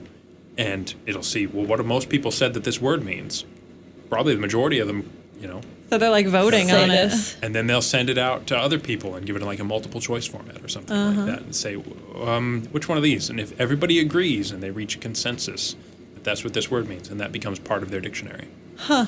[0.58, 3.46] And it'll see, well, what have most people said that this word means?
[4.10, 5.10] Probably the majority of them,
[5.40, 5.62] you know.
[5.90, 7.10] So they're like voting Say on it.
[7.10, 7.36] this.
[7.42, 10.00] And then they'll send it out to other people and give it like a multiple
[10.00, 11.76] choice format or something like that and say,
[12.24, 13.30] um, which one of these?
[13.30, 15.76] And if everybody agrees and they reach a consensus
[16.14, 18.48] that that's what this word means, and that becomes part of their dictionary.
[18.78, 19.06] Huh.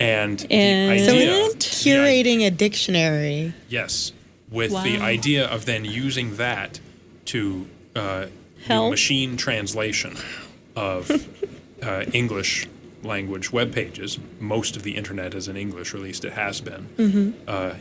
[0.00, 3.54] And, And- the So idea, it's the i- curating a dictionary.
[3.68, 4.12] Yes,
[4.50, 6.80] with the idea of then using that
[7.26, 8.26] to uh,
[8.68, 10.16] do machine translation
[10.76, 11.10] of
[11.82, 12.66] uh, English
[13.04, 14.18] language web pages.
[14.40, 16.88] Most of the internet is in English, or at least it has been
[17.46, 17.74] uh,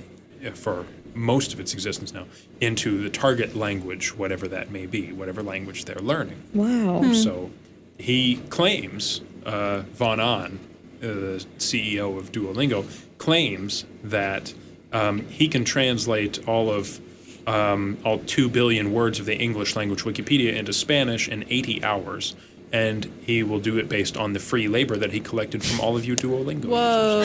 [0.54, 2.26] for most of its existence now,
[2.60, 6.42] into the target language, whatever that may be, whatever language they're learning.
[6.54, 7.14] Wow.
[7.14, 7.52] So
[7.98, 10.60] he claims, uh, Von Ahn,
[11.02, 12.86] uh, the CEO of Duolingo,
[13.18, 14.54] claims that
[14.92, 17.00] um, he can translate all of
[17.48, 22.36] um, all two billion words of the English language Wikipedia into Spanish in 80 hours.
[22.74, 25.96] And he will do it based on the free labor that he collected from all
[25.96, 26.66] of you Duolingo.
[26.66, 27.24] Whoa.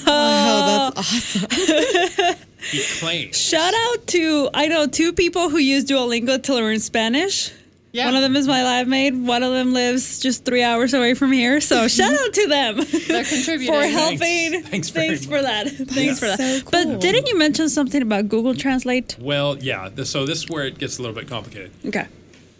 [0.06, 2.36] Wow, that's awesome.
[2.70, 3.36] He claims.
[3.36, 7.52] shout out to I know two people who use Duolingo to learn Spanish.
[7.92, 8.04] Yeah.
[8.04, 9.14] One of them is my lab mate.
[9.14, 11.60] One of them lives just three hours away from here.
[11.60, 12.76] So shout out to them
[13.08, 14.62] They're for helping.
[14.62, 15.68] Thanks very Thanks for that.
[15.70, 16.38] Thanks for that.
[16.38, 16.70] So cool.
[16.70, 19.16] But didn't you mention something about Google Translate?
[19.18, 19.90] Well, yeah.
[20.04, 21.72] So this is where it gets a little bit complicated.
[21.84, 22.06] Okay.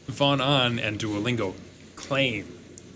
[0.07, 1.55] Von Ahn and Duolingo
[2.11, 2.45] claim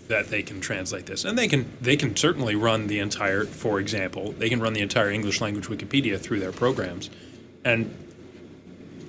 [0.09, 3.45] that they can translate this, and they can they can certainly run the entire.
[3.45, 7.09] For example, they can run the entire English language Wikipedia through their programs,
[7.63, 7.95] and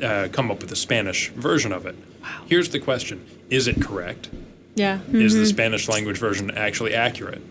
[0.01, 1.97] uh, come up with a Spanish version of it.
[2.47, 4.31] Here's the question: Is it correct?
[4.77, 5.01] Yeah.
[5.11, 7.43] Is the Spanish language version actually accurate?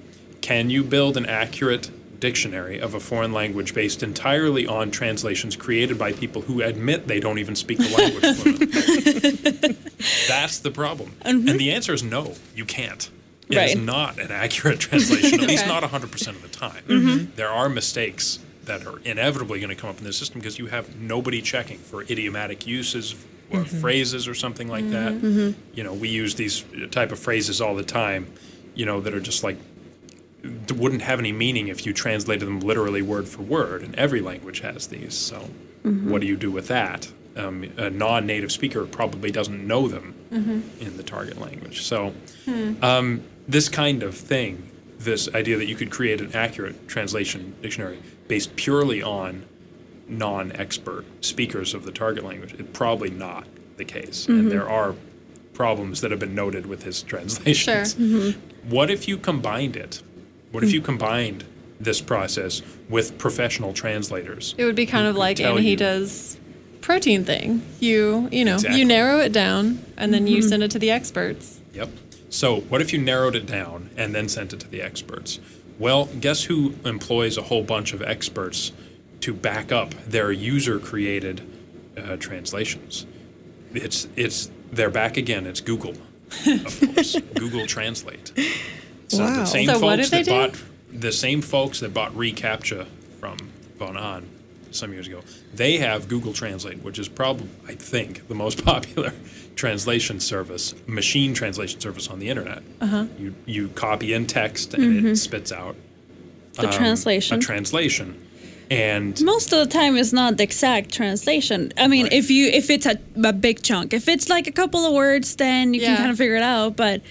[0.42, 1.90] Can you build an accurate
[2.26, 7.20] dictionary of a foreign language based entirely on translations created by people who admit they
[7.20, 9.74] don't even speak the language fluently?
[10.28, 11.12] That's the problem.
[11.24, 11.48] Mm-hmm.
[11.48, 13.10] And the answer is no, you can't.
[13.48, 13.86] It is Right.
[13.86, 15.72] not an accurate translation, at least Okay.
[15.72, 16.84] not 100% of the time.
[16.88, 17.36] Mm-hmm.
[17.36, 20.66] There are mistakes that are inevitably going to come up in the system because you
[20.66, 23.14] have nobody checking for idiomatic uses
[23.52, 23.82] or mm-hmm.
[23.82, 25.14] phrases or something like that.
[25.76, 28.26] You know, we use these type of phrases all the time,
[28.74, 29.58] you know, that are just like
[30.74, 34.62] wouldn't have any meaning if you translated them literally word for word, and every language
[34.62, 35.14] has these.
[35.14, 35.50] So,
[35.84, 36.10] mm-hmm.
[36.10, 37.12] what do you do with that?
[37.36, 40.62] Um, a non-native speaker probably doesn't know them mm-hmm.
[40.82, 41.82] in the target language.
[41.82, 42.14] So,
[42.46, 42.76] hmm.
[42.82, 48.00] um, this kind of thing, this idea that you could create an accurate translation dictionary
[48.28, 49.46] based purely on
[50.08, 53.46] non-expert speakers of the target language, it's probably not
[53.78, 54.50] the case, and mm-hmm.
[54.50, 54.96] there are
[55.54, 57.96] problems that have been noted with his translations.
[58.64, 60.02] What if you combined it?
[60.56, 61.44] What if you combined
[61.82, 64.56] this process with professional translators?
[64.58, 66.38] It would be kind of like tell you- Anahita's
[66.80, 67.62] protein thing.
[67.82, 68.80] You, you know, Exactly.
[68.80, 71.60] you narrow it down and then you send it to the experts.
[71.74, 71.90] Yep.
[72.30, 75.40] So, what if you narrowed it down and then sent it to the experts?
[75.78, 78.72] Well, guess who employs a whole bunch of experts
[79.22, 81.42] to back up their user-created
[81.98, 83.06] uh, translations?
[83.74, 85.46] It's it's they're back again.
[85.46, 85.96] It's Google,
[86.48, 87.20] of course.
[87.36, 88.32] Google Translate.
[89.08, 89.40] So Wow.
[89.40, 90.32] the same So folks that do?
[90.32, 90.56] bought
[90.92, 92.86] the same folks that bought reCAPTCHA
[93.20, 93.38] from
[93.78, 94.24] Von Ahn
[94.72, 95.22] some years ago,
[95.54, 99.14] they have Google Translate, which is probably I think the most popular
[99.56, 102.62] translation service, machine translation service on the internet.
[102.82, 103.06] Uh-huh.
[103.20, 105.76] You you copy in text and it spits out
[106.54, 107.38] The um, translation.
[107.38, 108.16] a translation,
[108.72, 111.72] and Most of the time, it's not the exact translation.
[111.78, 112.14] I mean, Right.
[112.14, 115.36] if you if it's a, a big chunk, if it's like a couple of words,
[115.36, 115.88] then you Yeah.
[115.90, 116.76] can kind of figure it out.
[116.76, 117.02] But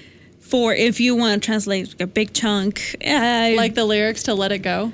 [0.48, 4.52] for if you want to translate a big chunk, uh, Like the lyrics to Let
[4.52, 4.92] It Go.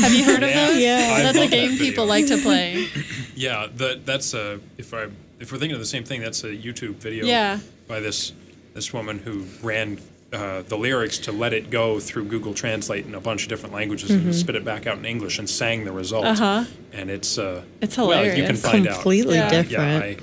[0.00, 0.66] Have you heard of Yeah.
[0.66, 0.78] those?
[0.78, 1.14] Yeah.
[1.16, 2.86] I That's a love that game people like to play.
[3.34, 5.06] Yeah, that that's a if I
[5.40, 7.58] if we're thinking of the same thing, that's a YouTube video Yeah.
[7.88, 8.32] by this
[8.74, 9.98] this woman who ran
[10.32, 13.74] uh, the lyrics to "Let It Go" through Google Translate in a bunch of different
[13.74, 14.34] languages and Mhm.
[14.34, 16.26] spit it back out in English and sang the result.
[16.26, 16.64] Uh-huh.
[16.92, 18.62] And it's uh, It's Well, you can hilarious.
[18.62, 18.94] find out.
[18.96, 20.20] Completely Yeah, different.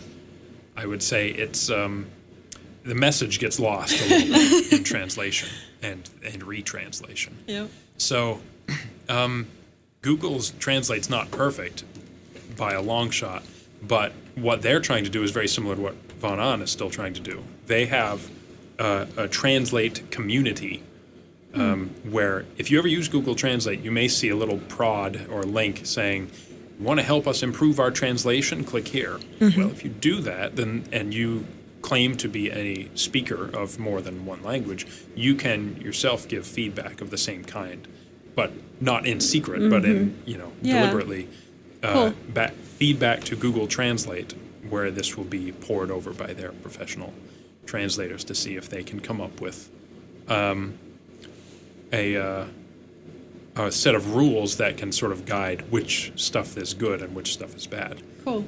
[0.78, 2.06] I, I would say it's um,
[2.84, 5.50] the message gets lost a little bit in translation
[5.82, 7.34] and and retranslation.
[7.48, 7.70] Yep.
[7.98, 8.42] So,
[9.08, 9.48] um,
[10.02, 11.84] Google's translate's not perfect
[12.58, 13.44] by a long shot,
[13.82, 16.90] but what they're trying to do is very similar to what Von Ahn is still
[16.90, 17.44] trying to do.
[17.68, 18.30] They have
[18.78, 20.84] uh, a translate community
[21.54, 25.44] um, where if you ever use Google Translate, you may see a little prod or
[25.44, 26.30] link saying,
[26.80, 28.64] "Want to help us improve our translation?
[28.64, 29.58] Click here." Mhm.
[29.58, 31.46] Well, if you do that, then and you
[31.82, 37.02] claim to be a speaker of more than one language, you can yourself give feedback
[37.02, 37.88] of the same kind,
[38.36, 38.52] but
[38.82, 40.80] not in secret, but in you know Yeah.
[40.80, 41.28] deliberately
[41.82, 42.14] uh, Cool.
[42.34, 44.34] back, feedback to Google Translate,
[44.70, 47.14] where this will be poured over by their professional
[47.66, 49.70] translators to see if they can come up with
[50.28, 50.78] um,
[51.94, 52.46] a, uh,
[53.56, 57.34] a set of rules that can sort of guide which stuff is good and which
[57.34, 58.02] stuff is bad.
[58.26, 58.46] Cool.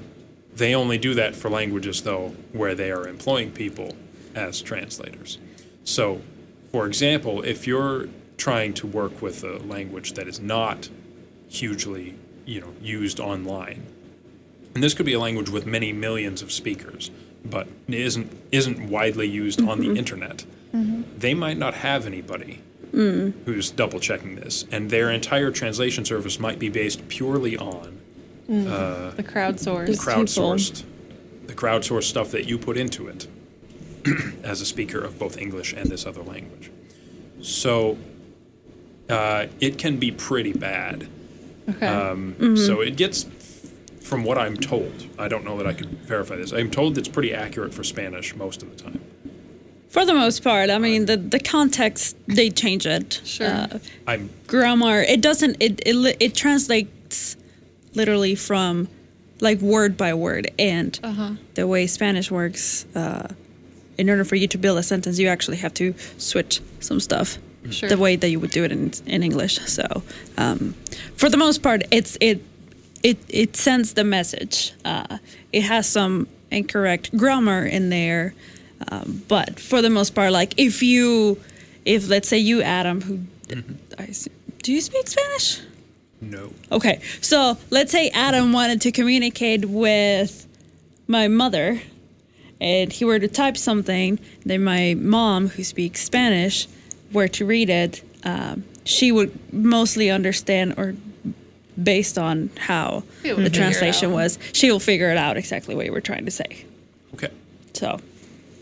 [0.55, 3.95] They only do that for languages, though, where they are employing people
[4.35, 5.37] as translators.
[5.83, 6.21] So,
[6.71, 10.89] for example, if you're trying to work with a language that is not
[11.47, 13.83] hugely, you know, used online,
[14.73, 17.11] and this could be a language with many millions of speakers,
[17.43, 19.97] but isn't isn't widely used on the Mhm.
[19.97, 21.03] internet, Mhm.
[21.17, 22.59] they might not have anybody
[22.93, 23.33] Mm.
[23.45, 27.97] who's double checking this, and their entire translation service might be based purely on.
[28.51, 29.87] Uh, the crowdsourced.
[29.87, 30.83] Just crowdsourced,
[31.47, 33.27] the crowdsourced stuff that you put into it
[34.43, 36.69] as a speaker of both English and this other language.
[37.41, 37.97] So
[39.09, 41.07] uh, it can be pretty bad.
[41.69, 41.85] Okay.
[41.87, 42.57] Um, Mhm.
[42.67, 43.25] So it gets,
[44.01, 46.51] from what I'm told, I don't know that I could verify this.
[46.51, 48.99] I'm told it's pretty accurate for Spanish most of the time.
[49.89, 53.19] for the most part, I mean, the the context they change it.
[53.25, 53.47] Sure.
[53.47, 57.35] Uh, I'm grammar it doesn't it, it it translates
[57.93, 58.87] literally from
[59.39, 60.49] like word by word.
[60.59, 61.31] And Uh-huh.
[61.55, 63.27] the way spanish works uh,
[63.97, 67.37] in order for you to build a sentence you actually have to switch some stuff.
[67.69, 67.89] Sure.
[67.89, 69.59] the way that you would do it in, in english.
[69.67, 69.85] So
[70.37, 70.73] um,
[71.15, 72.41] for the most part it's it
[73.03, 74.73] it it sends the message.
[74.83, 75.17] Uh,
[75.53, 78.33] it has some incorrect grammar in there.
[78.91, 81.37] Um, but for the most part like if you
[81.85, 83.19] if let's say you adam who
[83.99, 84.27] I s-
[84.63, 85.59] do you speak spanish
[86.21, 86.53] no.
[86.71, 90.47] Okay, so let's say Adam wanted to communicate with
[91.07, 91.81] my mother,
[92.59, 94.19] and he were to type something.
[94.45, 96.67] Then my mom, who speaks Spanish,
[97.11, 98.03] were to read it.
[98.23, 100.95] Um, she would mostly understand, or
[101.81, 105.75] based on how the to figure it translation was, she will figure it out exactly
[105.75, 106.65] what you were trying to say.
[107.15, 107.29] Okay.
[107.73, 107.99] So,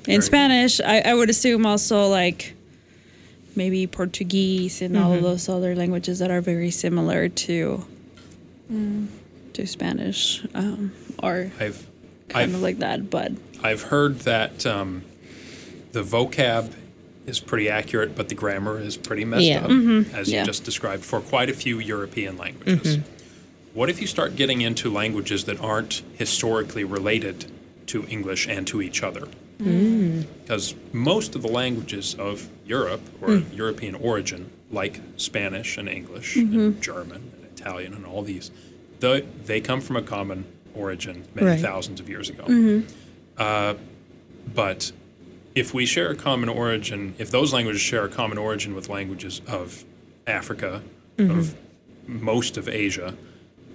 [0.07, 0.23] in good.
[0.23, 2.53] Spanish, I, I would assume also like
[3.55, 5.23] maybe Portuguese and all of Mhm.
[5.23, 7.85] those other languages that are very similar to
[8.71, 9.07] Mm.
[9.53, 10.91] to Spanish, um,
[11.23, 11.85] or I've
[12.29, 13.09] kind I've of like that.
[13.09, 13.31] But
[13.63, 15.01] I've heard that um,
[15.91, 16.71] the vocab
[17.25, 19.65] is pretty accurate, but the grammar is pretty messed Yeah.
[19.65, 20.13] up, Mhm.
[20.13, 20.39] as Yeah.
[20.41, 22.97] you just described, for quite a few European languages.
[22.97, 23.03] Mhm.
[23.73, 27.45] What if you start getting into languages that aren't historically related
[27.87, 29.27] to English and to each other?
[29.61, 30.08] Mm.
[30.43, 33.55] Because most of the languages of Europe or Mm.
[33.55, 36.53] European origin, like Spanish and English Mhm.
[36.53, 38.51] and German and Italian and all these,
[38.99, 40.45] they, they come from a common
[40.75, 41.59] origin many Right.
[41.59, 42.43] thousands of years ago.
[42.47, 42.83] Mhm.
[43.37, 43.73] Uh,
[44.53, 44.91] but
[45.55, 49.41] if we share a common origin, if those languages share a common origin with languages
[49.47, 49.83] of
[50.27, 50.81] Africa,
[51.17, 51.37] Mhm.
[51.37, 51.55] of
[52.07, 53.15] most of Asia,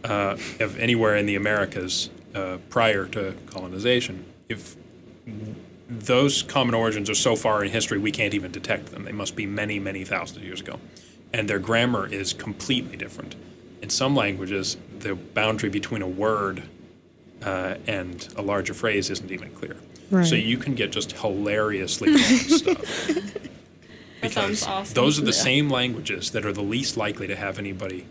[0.05, 4.75] uh, of anywhere in the Americas uh, prior to colonization, if
[5.89, 9.05] those common origins are so far in history we can't even detect them.
[9.05, 10.79] They must be many, many thousands of years ago.
[11.33, 13.35] And their grammar is completely different.
[13.83, 16.63] In some languages, the boundary between a word
[17.43, 19.77] uh, and a larger phrase isn't even clear.
[20.11, 20.27] Right.
[20.27, 23.07] So you can get just hilariously wrong stuff.
[24.21, 24.95] That sounds Because awesome.
[24.95, 25.43] those are the Yeah.
[25.43, 28.07] same languages that are the least likely to have anybody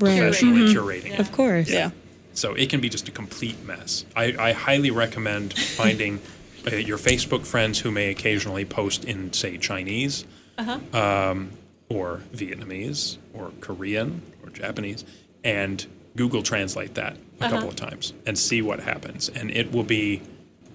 [0.00, 0.18] Right.
[0.18, 0.74] professionally Mhm.
[0.74, 1.12] curating.
[1.14, 1.20] it.
[1.20, 1.70] Of course.
[1.70, 1.90] Yeah.
[2.34, 4.04] So it can be just a complete mess.
[4.16, 6.20] I, I highly recommend finding
[6.70, 10.24] uh, your Facebook friends who may occasionally post in, say, Chinese
[10.58, 10.78] Uh-huh.
[10.98, 11.50] um,
[11.88, 15.04] or Vietnamese or Korean or Japanese
[15.44, 15.86] and
[16.16, 17.48] Google Translate that a Uh-huh.
[17.54, 19.28] couple of times and see what happens.
[19.28, 20.22] And it will be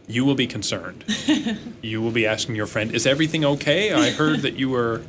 [0.08, 1.06] you will be concerned.
[1.82, 3.94] you will be asking your friend, "Is everything okay?
[3.94, 5.02] I heard that you were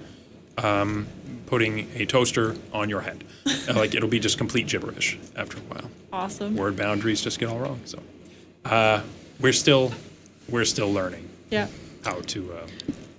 [0.58, 1.06] um,
[1.46, 3.24] putting a toaster on your head."
[3.74, 5.90] Like it'll be just complete gibberish after a while.
[6.12, 6.56] Awesome.
[6.56, 7.80] Word boundaries just get all wrong.
[7.84, 7.98] So
[8.64, 9.02] uh,
[9.40, 9.92] we're still
[10.48, 11.66] we're still learning Yeah.
[12.04, 12.66] how to uh,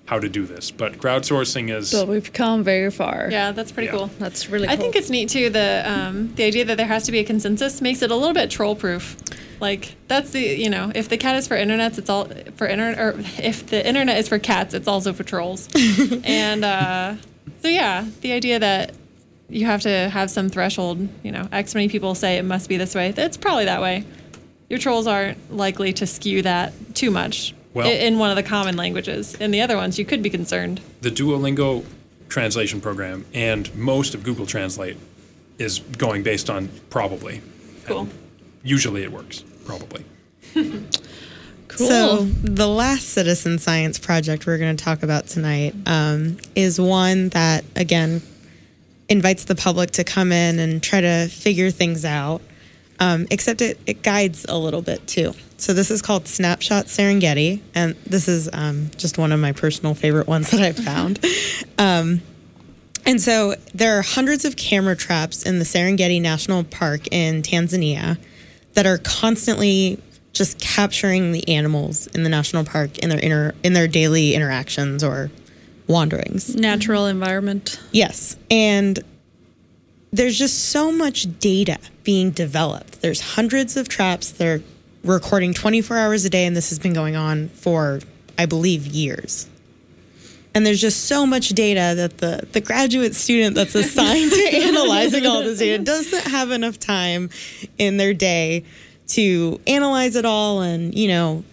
[0.06, 0.70] how to do this.
[0.70, 3.30] But crowdsourcing is So we've come very far.
[3.32, 3.98] Yeah, that's pretty Yeah.
[3.98, 4.10] cool.
[4.20, 5.50] That's really I think it's neat too.
[5.50, 8.34] The um, the idea that there has to be a consensus makes it a little
[8.34, 9.16] bit troll proof.
[9.62, 12.26] Like that's the you know if the cat is for internets, it's all
[12.58, 13.00] for internet.
[13.00, 15.70] Or if the internet is for cats, it's also for trolls.
[16.26, 17.16] and uh,
[17.62, 18.92] so yeah, the idea that
[19.50, 21.08] you have to have some threshold.
[21.24, 23.14] You know, X many people say it must be this way.
[23.16, 24.04] It's probably that way.
[24.74, 27.54] Your trolls aren't likely to skew that too much.
[27.76, 29.36] Well- in one of the common languages.
[29.36, 30.82] In the other ones, you could be concerned.
[31.02, 31.86] the Duolingo
[32.28, 34.98] translation program and most of Google Translate
[35.60, 37.44] is going based on probably.
[37.86, 38.10] Cool.
[38.64, 40.06] Usually it works, probably.
[41.68, 41.88] Cool.
[41.88, 47.30] So the last citizen science project we're going to talk about tonight um, is one
[47.30, 48.22] that again
[49.10, 52.42] invites the public to come in and try to figure things out.
[53.04, 55.34] Um, except it, it guides a little bit too.
[55.58, 59.94] So this is called Snapshot Serengeti, and this is um, just one of my personal
[59.94, 61.20] favorite ones that I've found.
[61.78, 62.22] um,
[63.06, 68.18] and so there are hundreds of camera traps in the Serengeti National Park in Tanzania
[68.74, 70.00] that are constantly
[70.32, 75.04] just capturing the animals in the national park in their inner in their daily interactions
[75.04, 75.30] or
[75.88, 76.56] wanderings.
[76.56, 77.82] Natural environment.
[77.92, 78.98] Yes, and
[80.14, 83.02] there's just so much data being developed.
[83.02, 84.30] There's hundreds of traps.
[84.32, 84.62] They're
[85.04, 88.00] recording 24 hours a day, and this has been going on for,
[88.38, 89.50] I believe, years.
[90.56, 95.26] And there's just so much data that the, the graduate student that's assigned to analyzing
[95.26, 97.32] all this data doesn't have enough time
[97.80, 98.64] in their day
[99.08, 101.44] to analyze it all and, you know,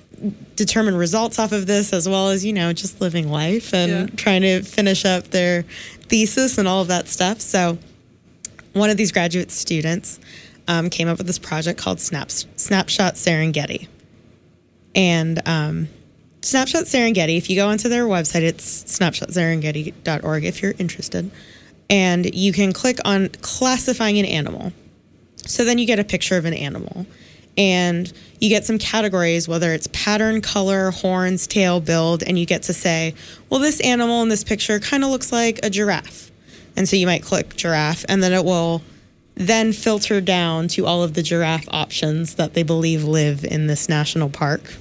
[0.55, 4.15] determine results off of this as well as, you know, just living life and Yeah.
[4.17, 5.63] trying to finish up their
[6.09, 7.41] thesis and all of that stuff.
[7.41, 7.79] So,
[8.73, 10.21] one of these graduate students
[10.69, 13.89] um, came up with this project called Snaps, Snapshot Serengeti.
[14.95, 15.89] And um,
[16.43, 21.31] Snapshot Serengeti, if you go onto their website, it's snapshotserengeti.org if you're interested.
[21.89, 24.73] And you can click on classifying an animal.
[25.47, 27.07] So then you get a picture of an animal.
[27.59, 28.11] And
[28.41, 32.73] you get some categories, whether it's pattern, color, horns, tail, build, and you get to
[32.73, 33.15] say,
[33.51, 36.31] well, this animal in this picture kind of looks like a giraffe.
[36.77, 38.83] And so you might click giraffe, and then it will
[39.35, 43.89] then filter down to all of the giraffe options that they believe live in this
[43.89, 44.75] national park.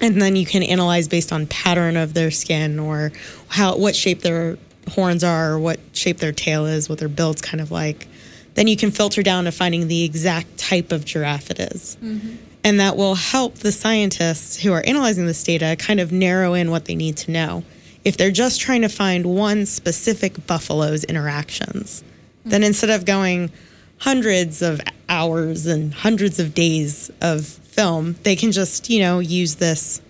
[0.00, 3.12] And then you can analyze based on pattern of their skin or
[3.48, 4.58] how what shape their
[4.88, 8.06] horns are, or what shape their tail is, what their build's kind of like.
[8.54, 11.96] Then you can filter down to finding the exact type of giraffe it is.
[12.02, 12.36] Mm-hmm.
[12.64, 16.70] And that will help the scientists who are analyzing this data kind of narrow in
[16.70, 17.64] what they need to know.
[18.04, 22.02] If they're just trying to find one specific buffalo's interactions,
[22.44, 23.50] then instead of going
[23.98, 29.56] hundreds of hours and hundreds of days of film, they can just, you know, use
[29.56, 30.00] this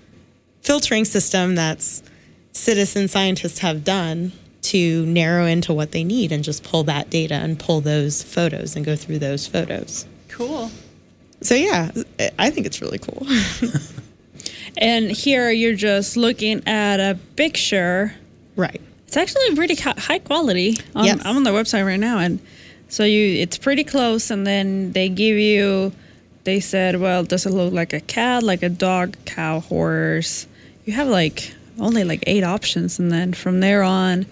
[0.62, 2.02] filtering system that's
[2.52, 4.32] citizen scientists have done
[4.62, 8.76] to narrow into what they need and just pull that data and pull those photos
[8.76, 10.06] and go through those photos.
[10.28, 10.70] Cool.
[11.40, 11.90] So yeah,
[12.38, 13.26] I think it's really cool.
[14.76, 18.14] And here you're just looking at a picture.
[18.56, 18.80] Right.
[19.06, 20.76] It's actually pretty high quality.
[20.94, 21.20] On, Yes.
[21.24, 22.38] I'm on their website right now, and
[22.88, 24.30] so you it's pretty close.
[24.30, 25.92] And then they give you,
[26.44, 30.46] they said, well, does it look like a cat, like a dog, cow, horse?
[30.84, 34.26] You have like only like eight options, and then from there on,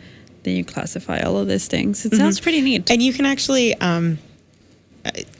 [0.44, 2.04] then you classify all of these things.
[2.06, 2.88] It sounds pretty neat.
[2.90, 4.18] And you can actually, um,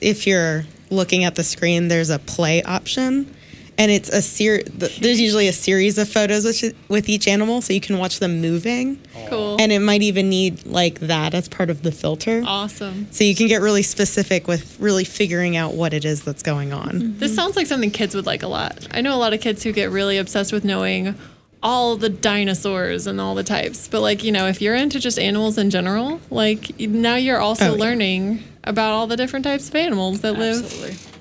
[0.01, 3.33] if you're looking at the screen, there's a play option,
[3.79, 7.61] and it's a ser- th- There's usually a series of photos with, with each animal,
[7.61, 8.99] so you can watch them moving.
[9.29, 9.55] Cool.
[9.57, 12.43] And it might even need like that as part of the filter.
[12.45, 13.07] Awesome.
[13.11, 16.73] So you can get really specific with really figuring out what it is that's going
[16.73, 17.17] on.
[17.17, 17.35] This mm-hmm.
[17.35, 18.85] sounds like something kids would like a lot.
[18.91, 21.15] I know a lot of kids who get really obsessed with knowing
[21.63, 23.87] all the dinosaurs and all the types.
[23.87, 27.71] But like, you know, if you're into just animals in general, like now you're also
[27.71, 27.79] Oh, yeah.
[27.81, 30.63] learning about all the different types of animals that live.
[30.65, 30.89] Absolutely.
[30.89, 31.18] live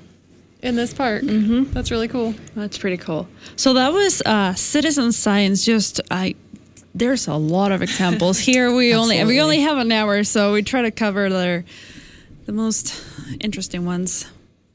[0.63, 1.23] in this park.
[1.23, 1.73] Mm-hmm.
[1.73, 2.35] That's really cool.
[2.55, 3.29] That's pretty cool.
[3.57, 5.65] So that was uh, citizen science.
[5.65, 6.35] Just I,
[6.95, 8.75] there's a lot of examples here.
[8.75, 11.65] We only we only have an hour, so we try to cover the
[12.47, 13.03] the most
[13.41, 14.27] interesting ones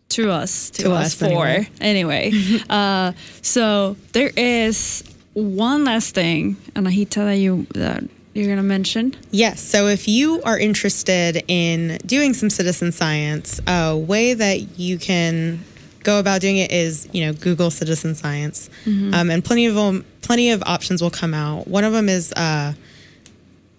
[0.09, 1.47] to us to, To us, us, four
[1.81, 2.31] anyway.
[2.31, 2.59] anyway.
[2.69, 5.03] uh, so there is
[5.34, 8.03] one last thing, Anahita, that you that
[8.34, 9.15] you're gonna mention.
[9.31, 9.59] Yes.
[9.61, 15.59] So if you are interested in doing some citizen science, a way that you can
[16.03, 19.13] go about doing it is you know Google citizen science, Mhm.
[19.13, 21.67] um, and plenty of them, plenty of options will come out.
[21.67, 22.73] One of them is uh,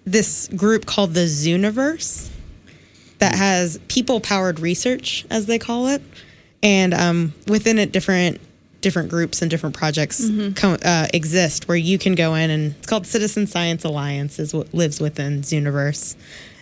[0.04, 2.28] this group called the Zooniverse
[3.18, 6.02] that has people powered research, as they call it,
[6.62, 8.40] and um, within it, different
[8.80, 10.54] different groups and different projects Mhm.
[10.54, 14.52] co- uh, exist where you can go in and it's called Citizen Science Alliance is
[14.52, 16.16] what lives within Zooniverse,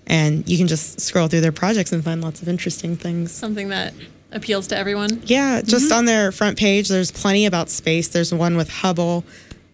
[0.07, 3.33] and you can just scroll through their projects and find lots of interesting things.
[3.33, 3.93] Something that
[4.33, 5.23] appeals to everyone.
[5.27, 5.97] Yeah, just Mhm.
[5.99, 8.09] on their front page, there's plenty about space.
[8.09, 9.25] There's one with Hubble,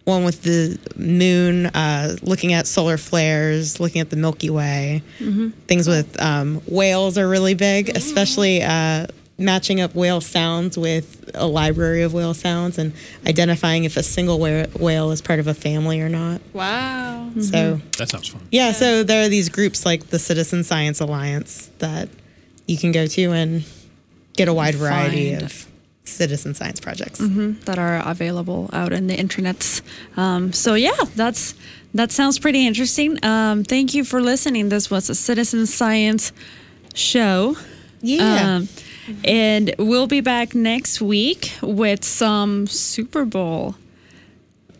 [0.05, 5.03] one with the moon, uh, looking at solar flares, looking at the Milky Way.
[5.19, 5.53] Mhm.
[5.67, 9.05] Things with um, whales are really big, especially uh,
[9.37, 12.91] matching up whale sounds with a library of whale sounds and
[13.25, 16.41] identifying if a single whale, whale is part of a family or not.
[16.53, 17.29] Wow.
[17.39, 18.41] So That sounds fun.
[18.51, 22.09] yeah, so there are these groups like the Citizen Science Alliance that
[22.67, 23.63] you can go to and
[24.39, 25.43] get a wide variety Find.
[25.43, 25.65] of
[26.05, 27.19] citizen science projects.
[27.19, 29.81] hmm that are available out in the internets.
[30.17, 31.53] Um, so yeah, that's
[31.93, 33.11] that sounds pretty interesting.
[33.23, 34.69] Um, thank you for listening.
[34.69, 36.31] This was a citizen science
[36.93, 37.55] show.
[38.01, 38.55] Yeah.
[38.57, 38.67] Um,
[39.25, 43.75] and we'll be back next week with some Super Bowl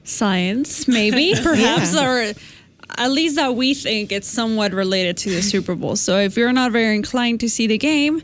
[0.04, 2.08] science, maybe, perhaps, Yeah.
[2.08, 2.34] or
[2.98, 5.96] at least that we think it's somewhat related to the Super Bowl.
[5.96, 8.22] So if you're not very inclined to see the game,